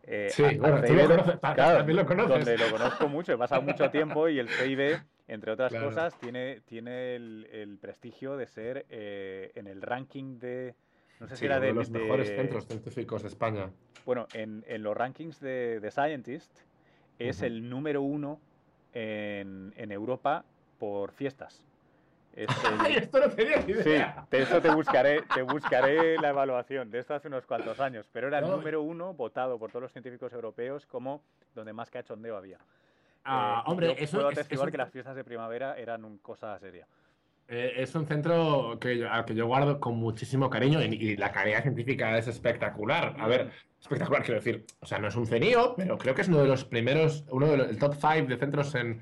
Eh, 0.07 0.29
sí, 0.31 0.42
bueno, 0.59 0.83
tú 0.83 0.92
lo 0.92 1.09
conoces, 1.09 1.40
también 1.40 1.97
lo 1.97 2.07
conoces. 2.07 2.29
Donde 2.29 2.59
lo 2.59 2.70
conozco 2.70 3.09
mucho, 3.09 3.33
he 3.33 3.38
pasado 3.38 3.62
mucho 3.62 3.90
tiempo 3.90 4.29
y 4.29 4.38
el 4.38 4.49
FEIB, 4.49 5.01
entre 5.29 5.53
otras 5.53 5.73
cosas, 5.73 6.18
tiene, 6.20 6.61
tiene 6.66 7.16
el, 7.16 7.79
prestigio 7.81 8.37
de 8.37 8.47
ser 8.47 8.87
eh, 8.90 9.53
en 9.55 9.66
el 9.66 9.81
ranking 9.81 10.38
de 10.38 10.75
no 11.20 11.29
sé 11.29 11.37
si 11.37 11.44
era 11.46 11.61
de, 11.61 11.72
los 11.72 11.90
mejores 11.90 12.29
centros 12.29 12.66
científicos 12.66 13.22
de 13.22 13.29
España. 13.29 13.70
Bueno, 14.05 14.27
en, 14.35 14.64
en 14.66 14.83
los 14.83 14.96
rankings 14.96 15.40
de, 15.40 15.81
de 15.81 15.90
Scientist 15.90 16.50
es 17.18 17.42
el 17.42 17.68
número 17.68 18.03
uno 18.03 18.40
en, 18.92 19.72
en, 19.77 19.92
Europa 19.92 20.44
por 20.79 21.12
fiestas. 21.12 21.64
¡Ay, 22.81 22.96
esto 22.96 23.20
no 23.20 23.31
tenía 23.31 23.59
ni 23.59 23.72
idea! 23.72 24.27
Sí, 24.29 24.37
de 24.37 24.42
eso 24.42 24.61
te 24.61 24.74
buscaré, 24.74 25.22
te 25.35 25.42
buscaré 25.42 26.18
la 26.18 26.31
evaluación. 26.31 26.90
De 26.90 26.98
esto 26.98 27.14
hace 27.14 27.29
unos 27.29 27.46
cuantos 27.46 27.79
años. 27.79 28.09
Pero 28.12 28.27
era 28.27 28.40
el 28.40 28.48
número 28.48 28.83
uno 28.83 29.14
votado 29.14 29.59
por 29.59 29.70
todos 29.70 29.83
los 29.83 29.92
científicos 29.92 30.33
europeos 30.33 30.85
como 30.87 31.22
donde 31.55 31.72
más 31.72 31.90
cachondeo 31.90 32.37
había. 32.37 32.59
Ah, 33.24 33.62
eh, 33.64 33.70
hombre, 33.70 33.94
eso 33.98 34.16
puedo 34.16 34.29
atestiguar 34.29 34.70
que 34.70 34.77
las 34.77 34.90
fiestas 34.90 35.14
de 35.14 35.24
primavera 35.24 35.79
eran 35.79 36.05
una 36.05 36.18
cosa 36.20 36.59
seria. 36.59 36.87
Eh, 37.47 37.75
es 37.77 37.95
un 37.95 38.07
centro 38.07 38.79
que 38.81 39.07
al 39.07 39.25
que 39.27 39.35
yo 39.35 39.47
guardo 39.47 39.79
con 39.79 39.97
muchísimo 39.97 40.49
cariño 40.49 40.83
y, 40.83 41.17
la 41.17 41.31
calidad 41.31 41.63
científica 41.63 42.17
es 42.17 42.27
espectacular. 42.27 43.17
A 43.19 43.29
ver, 43.29 43.51
espectacular 43.81 44.23
quiero 44.23 44.41
decir. 44.41 44.65
O 44.81 44.87
sea, 44.87 44.99
no 44.99 45.09
es 45.09 45.17
un 45.17 45.27
CENIO, 45.27 45.75
pero 45.77 45.99
creo 45.99 46.15
que 46.15 46.23
es 46.23 46.29
uno 46.29 46.41
de 46.41 46.49
los 46.49 46.65
primeros, 46.65 47.25
uno 47.31 47.49
del 47.49 47.79
top 47.79 47.95
5 47.95 48.29
de 48.29 48.37
centros 48.39 48.75
en, 48.75 49.01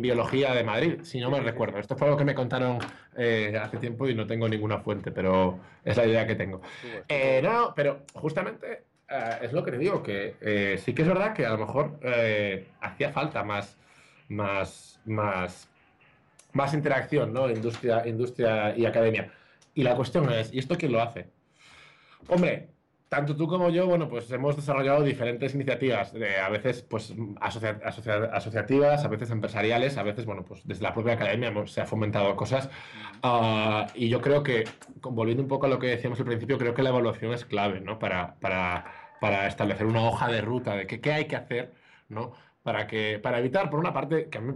biología 0.00 0.54
de 0.54 0.64
Madrid, 0.64 1.00
si 1.02 1.20
no 1.20 1.30
me 1.30 1.40
recuerdo. 1.40 1.78
Esto 1.78 1.94
fue 1.94 2.06
algo 2.06 2.16
que 2.16 2.24
me 2.24 2.34
contaron 2.34 2.78
eh, 3.18 3.54
hace 3.62 3.76
tiempo 3.76 4.08
y 4.08 4.14
no 4.14 4.26
tengo 4.26 4.48
ninguna 4.48 4.78
fuente, 4.78 5.12
pero 5.12 5.60
es 5.84 5.94
la 5.98 6.06
idea 6.06 6.26
que 6.26 6.34
tengo. 6.34 6.62
Eh, 7.06 7.42
no, 7.44 7.74
pero 7.76 8.02
justamente 8.14 8.84
es 9.42 9.52
lo 9.52 9.62
que 9.62 9.72
te 9.72 9.78
digo, 9.78 10.02
que 10.02 10.78
sí 10.82 10.94
que 10.94 11.02
es 11.02 11.08
verdad 11.08 11.34
que 11.34 11.44
a 11.44 11.50
lo 11.50 11.58
mejor 11.58 12.00
hacía 12.80 13.12
falta 13.12 13.44
más, 13.44 13.76
más, 14.28 14.98
más 15.04 15.68
más 16.54 16.72
interacción, 16.72 17.32
¿no? 17.32 17.50
Industria, 17.50 18.06
industria 18.06 18.74
y 18.76 18.86
academia. 18.86 19.30
Y 19.74 19.82
la 19.82 19.94
cuestión 19.94 20.32
es, 20.32 20.52
¿y 20.52 20.58
esto 20.58 20.76
quién 20.76 20.92
lo 20.92 21.02
hace? 21.02 21.26
Hombre, 22.28 22.70
tanto 23.08 23.36
tú 23.36 23.46
como 23.46 23.70
yo, 23.70 23.86
bueno, 23.86 24.08
pues 24.08 24.30
hemos 24.30 24.56
desarrollado 24.56 25.02
diferentes 25.02 25.54
iniciativas, 25.54 26.12
de, 26.12 26.36
a 26.36 26.48
veces 26.48 26.82
pues 26.82 27.14
asociativas, 27.40 29.04
a 29.04 29.08
veces 29.08 29.30
empresariales, 29.30 29.98
a 29.98 30.02
veces, 30.02 30.24
bueno, 30.24 30.44
pues 30.44 30.66
desde 30.66 30.82
la 30.82 30.94
propia 30.94 31.14
academia 31.14 31.52
se 31.66 31.80
ha 31.80 31.86
fomentado 31.86 32.34
cosas. 32.36 32.70
Ah, 33.22 33.86
y 33.94 34.08
yo 34.08 34.20
creo 34.20 34.42
que, 34.42 34.64
volviendo 35.00 35.42
un 35.42 35.48
poco 35.48 35.66
a 35.66 35.68
lo 35.68 35.78
que 35.78 35.88
decíamos 35.88 36.18
al 36.20 36.26
principio, 36.26 36.58
creo 36.58 36.74
que 36.74 36.82
la 36.82 36.90
evaluación 36.90 37.32
es 37.32 37.44
clave, 37.44 37.80
¿no? 37.80 37.98
Para, 37.98 38.36
para, 38.40 38.84
para 39.20 39.46
establecer 39.46 39.86
una 39.86 40.02
hoja 40.02 40.28
de 40.28 40.40
ruta 40.40 40.76
de 40.76 40.86
qué 40.86 41.12
hay 41.12 41.26
que 41.26 41.36
hacer, 41.36 41.72
¿no? 42.08 42.32
Para 42.64 42.86
que 42.88 43.20
para 43.22 43.38
evitar 43.38 43.70
por 43.70 43.78
una 43.78 43.92
parte 43.92 44.28
que 44.30 44.38
a 44.38 44.40
mí 44.40 44.52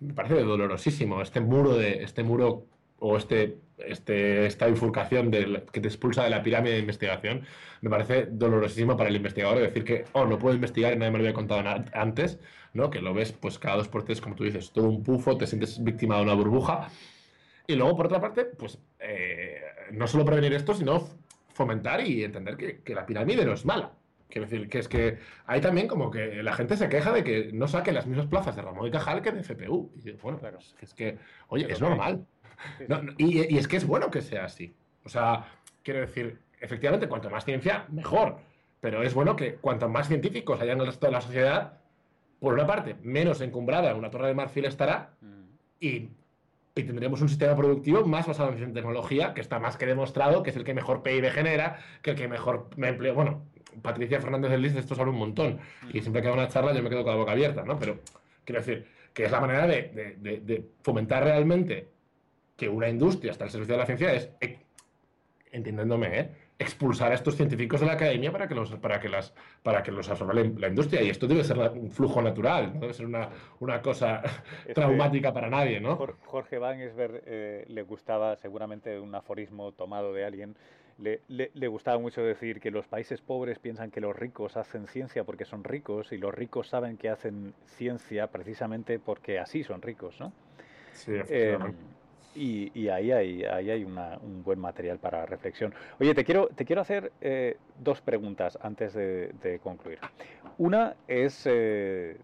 me 0.00 0.14
parece 0.14 0.42
dolorosísimo 0.42 1.22
este 1.22 1.40
muro 1.40 1.76
de 1.76 2.02
este 2.02 2.24
muro 2.24 2.66
o 2.98 3.16
este 3.16 3.58
este, 3.78 4.46
esta 4.46 4.66
bifurcación 4.66 5.30
que 5.30 5.80
te 5.80 5.88
expulsa 5.88 6.24
de 6.24 6.30
la 6.30 6.42
pirámide 6.42 6.74
de 6.74 6.80
investigación, 6.80 7.44
me 7.80 7.90
parece 7.90 8.26
dolorosísimo 8.30 8.96
para 8.96 9.10
el 9.10 9.16
investigador. 9.16 9.58
decir 9.58 9.84
que, 9.84 10.04
oh, 10.12 10.26
no 10.26 10.38
puedo 10.38 10.54
investigar 10.54 10.92
y 10.92 10.96
nadie 10.96 11.10
me 11.10 11.18
lo 11.18 11.24
había 11.24 11.34
contado 11.34 11.62
antes, 11.92 12.38
¿no? 12.72 12.90
Que 12.90 13.00
lo 13.00 13.12
ves 13.12 13.32
pues 13.32 13.58
cada 13.58 13.76
dos 13.76 13.88
por 13.88 14.04
tres, 14.04 14.20
como 14.20 14.36
tú 14.36 14.44
dices, 14.44 14.70
todo 14.72 14.88
un 14.88 15.02
pufo, 15.02 15.36
te 15.36 15.46
sientes 15.46 15.82
víctima 15.82 16.16
de 16.16 16.22
una 16.22 16.34
burbuja. 16.34 16.88
Y 17.66 17.74
luego, 17.74 17.96
por 17.96 18.06
otra 18.06 18.20
parte, 18.20 18.44
pues 18.44 18.78
eh, 19.00 19.60
no 19.92 20.06
solo 20.06 20.24
prevenir 20.24 20.52
esto, 20.54 20.74
sino 20.74 21.08
fomentar 21.52 22.06
y 22.06 22.24
entender 22.24 22.56
que 22.56 22.94
la 22.94 23.06
pirámide 23.06 23.44
no 23.44 23.54
es 23.54 23.64
mala. 23.64 23.92
Quiero 24.34 24.48
decir, 24.48 24.68
que 24.68 24.80
es 24.80 24.88
que 24.88 25.18
hay 25.46 25.60
también 25.60 25.86
como 25.86 26.10
que 26.10 26.42
la 26.42 26.54
gente 26.54 26.76
se 26.76 26.88
queja 26.88 27.12
de 27.12 27.22
que 27.22 27.52
no 27.52 27.68
saque 27.68 27.92
las 27.92 28.08
mismas 28.08 28.26
plazas 28.26 28.56
de 28.56 28.62
Ramón 28.62 28.88
y 28.88 28.90
Cajal 28.90 29.22
que 29.22 29.30
de 29.30 29.44
FPU. 29.44 29.92
Y 30.04 30.10
bueno, 30.10 30.40
claro. 30.40 30.58
es 30.80 30.92
que, 30.92 31.18
oye, 31.46 31.70
es 31.70 31.80
normal 31.80 32.26
y, 33.16 33.56
es 33.56 33.68
que 33.68 33.76
es 33.76 33.86
bueno 33.86 34.10
que 34.10 34.22
sea 34.22 34.46
así. 34.46 34.74
O 35.04 35.08
sea, 35.08 35.46
quiero 35.84 36.00
decir, 36.00 36.40
efectivamente, 36.60 37.06
cuanto 37.06 37.30
más 37.30 37.44
ciencia, 37.44 37.86
mejor. 37.92 38.38
Pero 38.80 39.04
es 39.04 39.14
bueno 39.14 39.36
que 39.36 39.54
cuanto 39.54 39.88
más 39.88 40.08
científicos 40.08 40.60
haya 40.60 40.72
en 40.72 40.80
el 40.80 40.86
resto 40.86 41.06
de 41.06 41.12
la 41.12 41.20
sociedad, 41.20 41.78
por 42.40 42.54
una 42.54 42.66
parte, 42.66 42.96
menos 43.04 43.40
encumbrada 43.40 43.94
una 43.94 44.10
torre 44.10 44.26
de 44.26 44.34
marfil 44.34 44.64
estará 44.64 45.14
mm. 45.20 45.44
y, 45.78 46.08
tendremos 46.74 47.20
un 47.22 47.28
sistema 47.28 47.54
productivo 47.54 48.04
más 48.04 48.26
basado 48.26 48.52
en 48.52 48.74
tecnología, 48.74 49.32
que 49.32 49.40
está 49.40 49.60
más 49.60 49.76
que 49.76 49.86
demostrado, 49.86 50.42
que 50.42 50.50
es 50.50 50.56
el 50.56 50.64
que 50.64 50.74
mejor 50.74 51.04
PIB 51.04 51.30
genera, 51.30 51.78
que 52.02 52.10
el 52.10 52.16
que 52.16 52.26
mejor 52.26 52.68
me 52.74 52.88
empleo. 52.88 53.14
Bueno, 53.14 53.44
Patricia 53.82 54.20
Fernández 54.20 54.50
del 54.50 54.62
Liz 54.62 54.74
de 54.74 54.80
esto 54.80 54.94
sabe 54.94 55.10
un 55.10 55.18
montón. 55.18 55.58
Y 55.92 56.00
siempre 56.00 56.22
que 56.22 56.28
hago 56.28 56.36
una 56.36 56.48
charla 56.48 56.72
yo 56.72 56.82
me 56.82 56.90
quedo 56.90 57.04
con 57.04 57.12
la 57.12 57.18
boca 57.18 57.32
abierta, 57.32 57.62
¿no? 57.64 57.78
Pero 57.78 58.00
quiero 58.44 58.60
decir 58.60 58.86
que 59.12 59.24
es 59.24 59.30
la 59.30 59.40
manera 59.40 59.66
de 59.66 60.64
fomentar 60.82 61.22
realmente 61.22 61.94
que 62.56 62.68
una 62.68 62.88
industria 62.88 63.32
está 63.32 63.44
al 63.44 63.50
servicio 63.50 63.74
de 63.74 63.78
la 63.78 63.86
ciencia 63.86 64.12
es, 64.12 64.30
eh, 64.40 64.58
entendiéndome, 65.50 66.18
¿eh? 66.18 66.30
expulsar 66.56 67.10
a 67.10 67.16
estos 67.16 67.34
científicos 67.34 67.80
de 67.80 67.86
la 67.86 67.94
academia 67.94 68.30
para 68.30 68.46
que 68.46 68.54
los, 68.54 68.70
para 68.76 69.00
que 69.00 69.08
las, 69.08 69.34
para 69.62 69.82
que 69.82 69.90
los 69.90 70.08
absorba 70.08 70.34
la, 70.34 70.68
industria. 70.68 71.02
Y 71.02 71.10
esto 71.10 71.26
debe 71.26 71.42
ser 71.42 71.58
un 71.58 71.90
flujo 71.90 72.22
natural, 72.22 72.74
no 72.74 72.80
debe 72.80 72.94
ser 72.94 73.06
una, 73.06 73.28
una 73.58 73.82
cosa 73.82 74.22
traumática 74.74 75.32
para 75.32 75.50
nadie. 75.50 75.80
¿no? 75.80 75.96
Jorge 76.24 76.58
Van 76.58 76.80
Esber 76.80 77.24
eh, 77.26 77.64
le 77.68 77.82
gustaba 77.82 78.36
seguramente 78.36 79.00
un 79.00 79.14
aforismo 79.14 79.72
tomado 79.72 80.12
de 80.12 80.24
alguien. 80.24 80.56
Le, 80.98 81.22
le, 81.28 81.50
le, 81.54 81.66
gustaba 81.66 81.98
mucho 81.98 82.22
decir 82.22 82.60
que 82.60 82.70
los 82.70 82.86
países 82.86 83.20
pobres 83.20 83.58
piensan 83.58 83.90
que 83.90 84.00
los 84.00 84.14
ricos 84.14 84.56
hacen 84.56 84.86
ciencia 84.86 85.24
porque 85.24 85.44
son 85.44 85.64
ricos 85.64 86.12
y 86.12 86.18
los 86.18 86.32
ricos 86.32 86.68
saben 86.68 86.96
que 86.96 87.08
hacen 87.08 87.52
ciencia 87.66 88.28
precisamente 88.28 89.00
porque 89.00 89.40
así 89.40 89.64
son 89.64 89.82
ricos, 89.82 90.20
¿no? 90.20 90.32
Sí, 90.92 91.14
efectivamente. 91.14 91.94
Y, 92.36 92.88
ahí 92.88 93.12
hay, 93.12 93.44
ahí 93.44 93.70
hay 93.70 93.84
un 93.84 94.42
buen 94.42 94.58
material 94.58 94.98
para 94.98 95.24
reflexión. 95.24 95.72
Oye, 96.00 96.14
te 96.14 96.24
quiero, 96.24 96.48
te 96.48 96.64
quiero 96.64 96.82
hacer 96.82 97.12
eh, 97.20 97.56
dos 97.78 98.00
preguntas 98.00 98.58
antes 98.60 98.92
de, 98.94 99.60
concluir. 99.62 100.00
Una 100.58 100.96
es, 101.06 101.46
eh, 101.46 102.16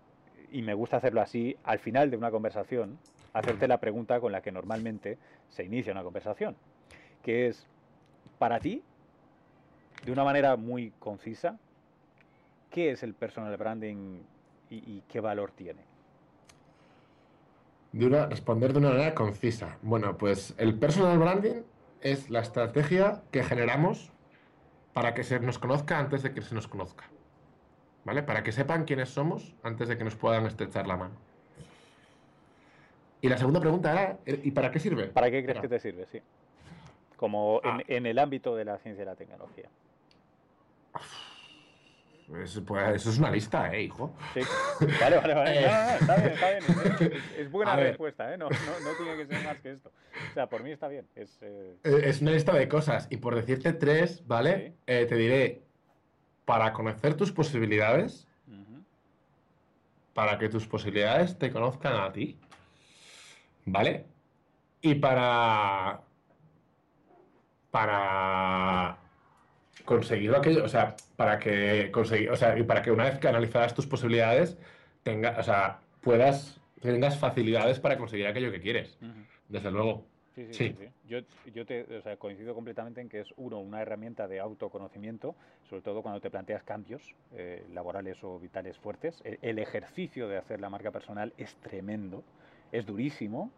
y 0.50 0.62
me 0.62 0.74
gusta 0.74 0.96
hacerlo 0.96 1.20
así, 1.20 1.56
al 1.62 1.78
final 1.78 2.10
de 2.10 2.16
una 2.16 2.30
conversación, 2.30 2.98
hacerte 3.32 3.68
la 3.68 3.78
pregunta 3.78 4.18
con 4.18 4.32
la 4.32 4.40
que 4.40 4.50
normalmente 4.50 5.16
se 5.48 5.64
inicia 5.64 5.92
una 5.92 6.02
conversación, 6.02 6.56
que 7.22 7.46
es, 7.46 7.68
para 8.40 8.58
ti, 8.58 8.82
de 10.06 10.12
una 10.12 10.24
manera 10.24 10.56
muy 10.56 10.94
concisa, 10.98 11.58
¿qué 12.70 12.90
es 12.90 13.02
el 13.02 13.12
personal 13.12 13.54
branding 13.58 14.22
y 14.70 15.02
qué 15.08 15.20
valor 15.20 15.52
tiene? 15.52 15.82
De 17.92 18.06
una, 18.06 18.26
responder 18.26 18.72
de 18.72 18.78
una 18.78 18.90
manera 18.92 19.14
concisa. 19.14 19.76
Bueno, 19.82 20.16
pues 20.16 20.54
el 20.56 20.74
personal 20.78 21.18
branding 21.18 21.64
es 22.00 22.30
la 22.30 22.40
estrategia 22.40 23.20
que 23.30 23.42
generamos 23.42 24.10
para 24.94 25.12
que 25.12 25.22
se 25.22 25.38
nos 25.40 25.58
conozca 25.58 25.98
antes 25.98 26.22
de 26.22 26.32
que 26.32 26.40
se 26.40 26.54
nos 26.54 26.66
conozca. 26.66 27.10
¿Vale? 28.06 28.22
Para 28.22 28.42
que 28.42 28.52
sepan 28.52 28.84
quiénes 28.84 29.10
somos 29.10 29.54
antes 29.62 29.86
de 29.88 29.98
que 29.98 30.04
nos 30.04 30.16
puedan 30.16 30.46
estrechar 30.46 30.86
la 30.86 30.96
mano. 30.96 31.14
Y 33.20 33.28
la 33.28 33.36
segunda 33.36 33.60
pregunta 33.60 33.92
era, 33.92 34.18
¿y 34.24 34.50
para 34.52 34.70
qué 34.70 34.78
sirve? 34.78 35.08
¿Para 35.08 35.30
qué 35.30 35.44
crees 35.44 35.60
que 35.60 35.68
te 35.68 35.78
sirve? 35.78 36.06
Sí. 36.06 36.22
Como 37.20 37.60
en, 37.62 37.70
ah. 37.70 37.82
en, 37.86 38.06
el 38.06 38.18
ámbito 38.18 38.56
de 38.56 38.64
la 38.64 38.78
ciencia 38.78 39.02
y 39.02 39.04
la 39.04 39.14
tecnología. 39.14 39.68
Pues, 42.26 42.62
pues, 42.66 42.94
eso 42.94 43.10
es 43.10 43.18
una 43.18 43.30
lista, 43.30 43.70
¿eh, 43.74 43.82
hijo? 43.82 44.14
Sí. 44.32 44.40
Vale, 45.00 45.18
vale, 45.18 45.34
vale. 45.34 45.60
No, 45.60 45.68
está 45.68 46.16
bien, 46.16 46.32
está 46.32 46.50
bien. 46.50 47.12
Es, 47.36 47.50
buena 47.50 47.76
respuesta, 47.76 48.32
¿eh? 48.32 48.38
No, 48.38 48.48
tiene 48.48 49.16
que 49.18 49.26
ser 49.26 49.44
más 49.44 49.60
que 49.60 49.72
esto. 49.72 49.90
O 50.30 50.32
sea, 50.32 50.46
por 50.46 50.62
mí 50.62 50.70
está 50.70 50.88
bien. 50.88 51.06
Es, 51.14 51.38
eh, 51.42 51.76
eh, 51.84 52.00
es 52.04 52.22
una 52.22 52.30
lista 52.30 52.54
de 52.54 52.68
cosas. 52.68 53.06
Y 53.10 53.18
por 53.18 53.34
decirte 53.34 53.74
tres, 53.74 54.26
¿vale? 54.26 54.76
Eh, 54.86 55.04
te 55.04 55.16
diré, 55.16 55.60
para 56.46 56.72
conocer 56.72 57.14
tus 57.18 57.32
posibilidades, 57.32 58.26
para 60.14 60.38
que 60.38 60.48
tus 60.48 60.66
posibilidades 60.66 61.38
te 61.38 61.50
conozcan 61.50 62.00
a 62.00 62.10
ti, 62.12 62.38
¿vale? 63.66 64.06
Y 64.80 64.94
para... 64.94 66.00
Para 67.70 68.98
conseguido 69.84 70.36
aquello, 70.36 70.64
o 70.64 70.68
sea, 70.68 70.96
para 71.16 71.38
que 71.38 71.90
conseguir, 71.90 72.30
o 72.30 72.36
sea, 72.36 72.58
y 72.58 72.62
para 72.62 72.82
que 72.82 72.90
una 72.90 73.04
vez 73.04 73.18
que 73.18 73.28
analizadas 73.28 73.74
tus 73.74 73.86
posibilidades, 73.86 74.58
tenga, 75.02 75.36
o 75.38 75.42
sea, 75.42 75.80
puedas, 76.00 76.60
tengas 76.80 77.18
facilidades 77.18 77.80
para 77.80 77.96
conseguir 77.98 78.26
aquello 78.26 78.52
que 78.52 78.60
quieres. 78.60 78.98
Desde 79.48 79.70
luego. 79.70 80.06
Sí, 80.34 80.46
sí, 80.52 80.76
sí. 80.78 80.88
Yo, 81.08 81.18
yo 81.52 81.66
te, 81.66 81.82
o 81.96 82.02
sea, 82.02 82.16
coincido 82.16 82.54
completamente 82.54 83.00
en 83.00 83.08
que 83.08 83.20
es, 83.20 83.34
uno, 83.36 83.58
una 83.58 83.82
herramienta 83.82 84.28
de 84.28 84.38
autoconocimiento, 84.38 85.34
sobre 85.68 85.82
todo 85.82 86.02
cuando 86.02 86.20
te 86.20 86.30
planteas 86.30 86.62
cambios 86.62 87.16
eh, 87.34 87.66
laborales 87.72 88.22
o 88.22 88.38
vitales 88.38 88.78
fuertes. 88.78 89.20
el, 89.24 89.58
ejercicio 89.58 90.28
de 90.28 90.38
hacer 90.38 90.60
la 90.60 90.70
marca 90.70 90.92
personal 90.92 91.32
es 91.36 91.56
tremendo, 91.56 92.22
es 92.70 92.86
durísimo, 92.86 93.50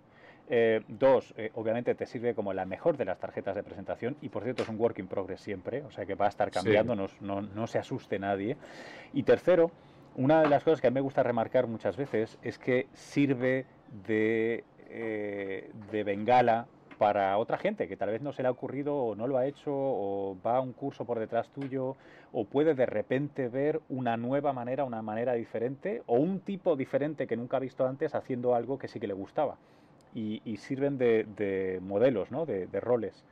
eh, 0.54 0.82
dos, 0.86 1.32
eh, 1.38 1.50
obviamente 1.54 1.94
te 1.94 2.04
sirve 2.04 2.34
como 2.34 2.52
la 2.52 2.66
mejor 2.66 2.98
de 2.98 3.06
las 3.06 3.18
tarjetas 3.18 3.56
de 3.56 3.62
presentación 3.62 4.18
y 4.20 4.28
por 4.28 4.42
cierto 4.42 4.64
es 4.64 4.68
un 4.68 4.78
work 4.78 4.98
in 4.98 5.06
progress 5.06 5.40
siempre, 5.40 5.82
o 5.82 5.90
sea 5.90 6.04
que 6.04 6.14
va 6.14 6.26
a 6.26 6.28
estar 6.28 6.50
cambiando, 6.50 6.94
no, 6.94 7.66
se 7.66 7.78
asuste 7.78 8.18
nadie. 8.18 8.58
Y 9.14 9.22
tercero, 9.22 9.70
una 10.14 10.42
de 10.42 10.50
las 10.50 10.62
cosas 10.62 10.82
que 10.82 10.88
a 10.88 10.90
mí 10.90 10.96
me 10.96 11.00
gusta 11.00 11.22
remarcar 11.22 11.66
muchas 11.68 11.96
veces 11.96 12.38
es 12.42 12.58
que 12.58 12.86
sirve 12.92 13.64
de, 14.06 14.64
eh, 14.90 15.70
de 15.90 16.04
bengala 16.04 16.66
para 16.98 17.38
otra 17.38 17.56
gente 17.56 17.88
que 17.88 17.96
tal 17.96 18.10
vez 18.10 18.20
no 18.20 18.34
se 18.34 18.42
le 18.42 18.48
ha 18.48 18.50
ocurrido 18.50 18.94
o 18.94 19.14
no 19.14 19.26
lo 19.26 19.38
ha 19.38 19.46
hecho 19.46 19.72
o 19.72 20.36
va 20.44 20.58
a 20.58 20.60
un 20.60 20.74
curso 20.74 21.06
por 21.06 21.18
detrás 21.18 21.48
tuyo 21.48 21.96
o 22.30 22.44
puede 22.44 22.74
de 22.74 22.84
repente 22.84 23.48
ver 23.48 23.80
una 23.88 24.18
nueva 24.18 24.52
manera, 24.52 24.84
una 24.84 25.00
manera 25.00 25.32
diferente 25.32 26.02
o 26.04 26.16
un 26.16 26.40
tipo 26.40 26.76
diferente 26.76 27.26
que 27.26 27.38
nunca 27.38 27.56
ha 27.56 27.60
visto 27.60 27.86
antes 27.86 28.14
haciendo 28.14 28.54
algo 28.54 28.78
que 28.78 28.86
sí 28.86 29.00
que 29.00 29.06
le 29.06 29.14
gustaba 29.14 29.56
y, 30.14 30.56
sirven 30.58 30.98
de, 30.98 31.78
modelos, 31.82 32.30
¿no? 32.30 32.46
de, 32.46 32.80
roles. 32.80 33.24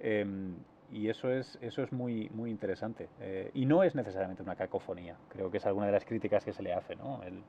Em, 0.00 0.54
y 0.90 1.08
eso 1.08 1.30
es, 1.30 1.58
eso 1.60 1.82
es 1.82 1.92
muy, 1.92 2.30
muy 2.30 2.50
interesante. 2.50 3.08
Eh, 3.20 3.50
y 3.54 3.66
no 3.66 3.82
es 3.82 3.94
necesariamente 3.94 4.42
una 4.42 4.56
cacofonía, 4.56 5.16
creo 5.28 5.50
que 5.50 5.58
es 5.58 5.66
alguna 5.66 5.86
de 5.86 5.92
las 5.92 6.04
críticas 6.04 6.44
que 6.44 6.52
se 6.52 6.62
le 6.62 6.72
hace. 6.72 6.96
¿no? 6.96 7.22
El... 7.24 7.42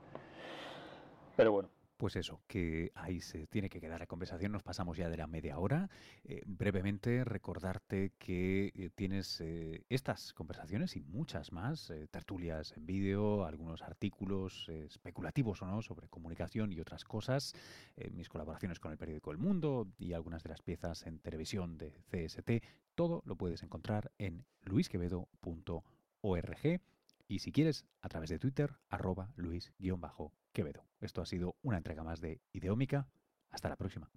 Pero 1.35 1.51
bueno. 1.51 1.69
Pues 1.99 2.15
eso, 2.15 2.41
que 2.47 2.93
ahí 2.95 3.19
se 3.19 3.45
tiene 3.47 3.69
que 3.69 3.81
quedar 3.81 3.99
la 3.99 4.07
conversación. 4.07 4.53
Nos 4.53 4.63
pasamos 4.63 4.95
ya 4.95 5.09
de 5.09 5.17
la 5.17 5.27
media 5.27 5.59
hora. 5.59 5.89
Eh, 6.23 6.43
brevemente, 6.45 7.25
recordarte 7.25 8.13
que 8.17 8.71
eh, 8.73 8.89
tienes 8.95 9.41
eh, 9.41 9.83
estas 9.89 10.33
conversaciones 10.33 10.95
y 10.95 11.01
muchas 11.01 11.51
más, 11.51 11.91
tertulias 12.09 12.71
en 12.77 12.85
vídeo, 12.85 13.43
algunos 13.43 13.81
artículos 13.81 14.69
especulativos 14.69 15.61
o 15.61 15.65
no 15.65 15.81
sobre 15.81 16.07
comunicación 16.07 16.71
y 16.71 16.79
otras 16.79 17.03
cosas, 17.03 17.53
mis 18.13 18.29
colaboraciones 18.29 18.79
con 18.79 18.93
el 18.93 18.97
periódico 18.97 19.31
El 19.31 19.37
Mundo 19.37 19.85
y 19.97 20.13
algunas 20.13 20.41
de 20.41 20.51
las 20.51 20.61
piezas 20.61 21.05
en 21.05 21.19
televisión 21.19 21.77
de 21.77 21.91
CST. 22.11 22.63
Todo 22.95 23.23
lo 23.25 23.35
puedes 23.35 23.61
encontrar 23.61 24.13
en 24.17 24.45
luisquevedo.org 24.61 25.83
y 27.27 27.39
si 27.39 27.51
quieres, 27.51 27.85
a 28.01 28.07
través 28.07 28.29
de 28.29 28.39
Twitter, 28.39 28.77
arroba 28.89 29.33
luis-quevedo. 29.35 30.38
Esto 30.99 31.21
ha 31.21 31.25
sido 31.25 31.55
una 31.61 31.77
entrega 31.77 32.03
más 32.03 32.19
de 32.19 32.41
Ideómica. 32.51 33.07
Hasta 33.49 33.69
la 33.69 33.77
próxima. 33.77 34.11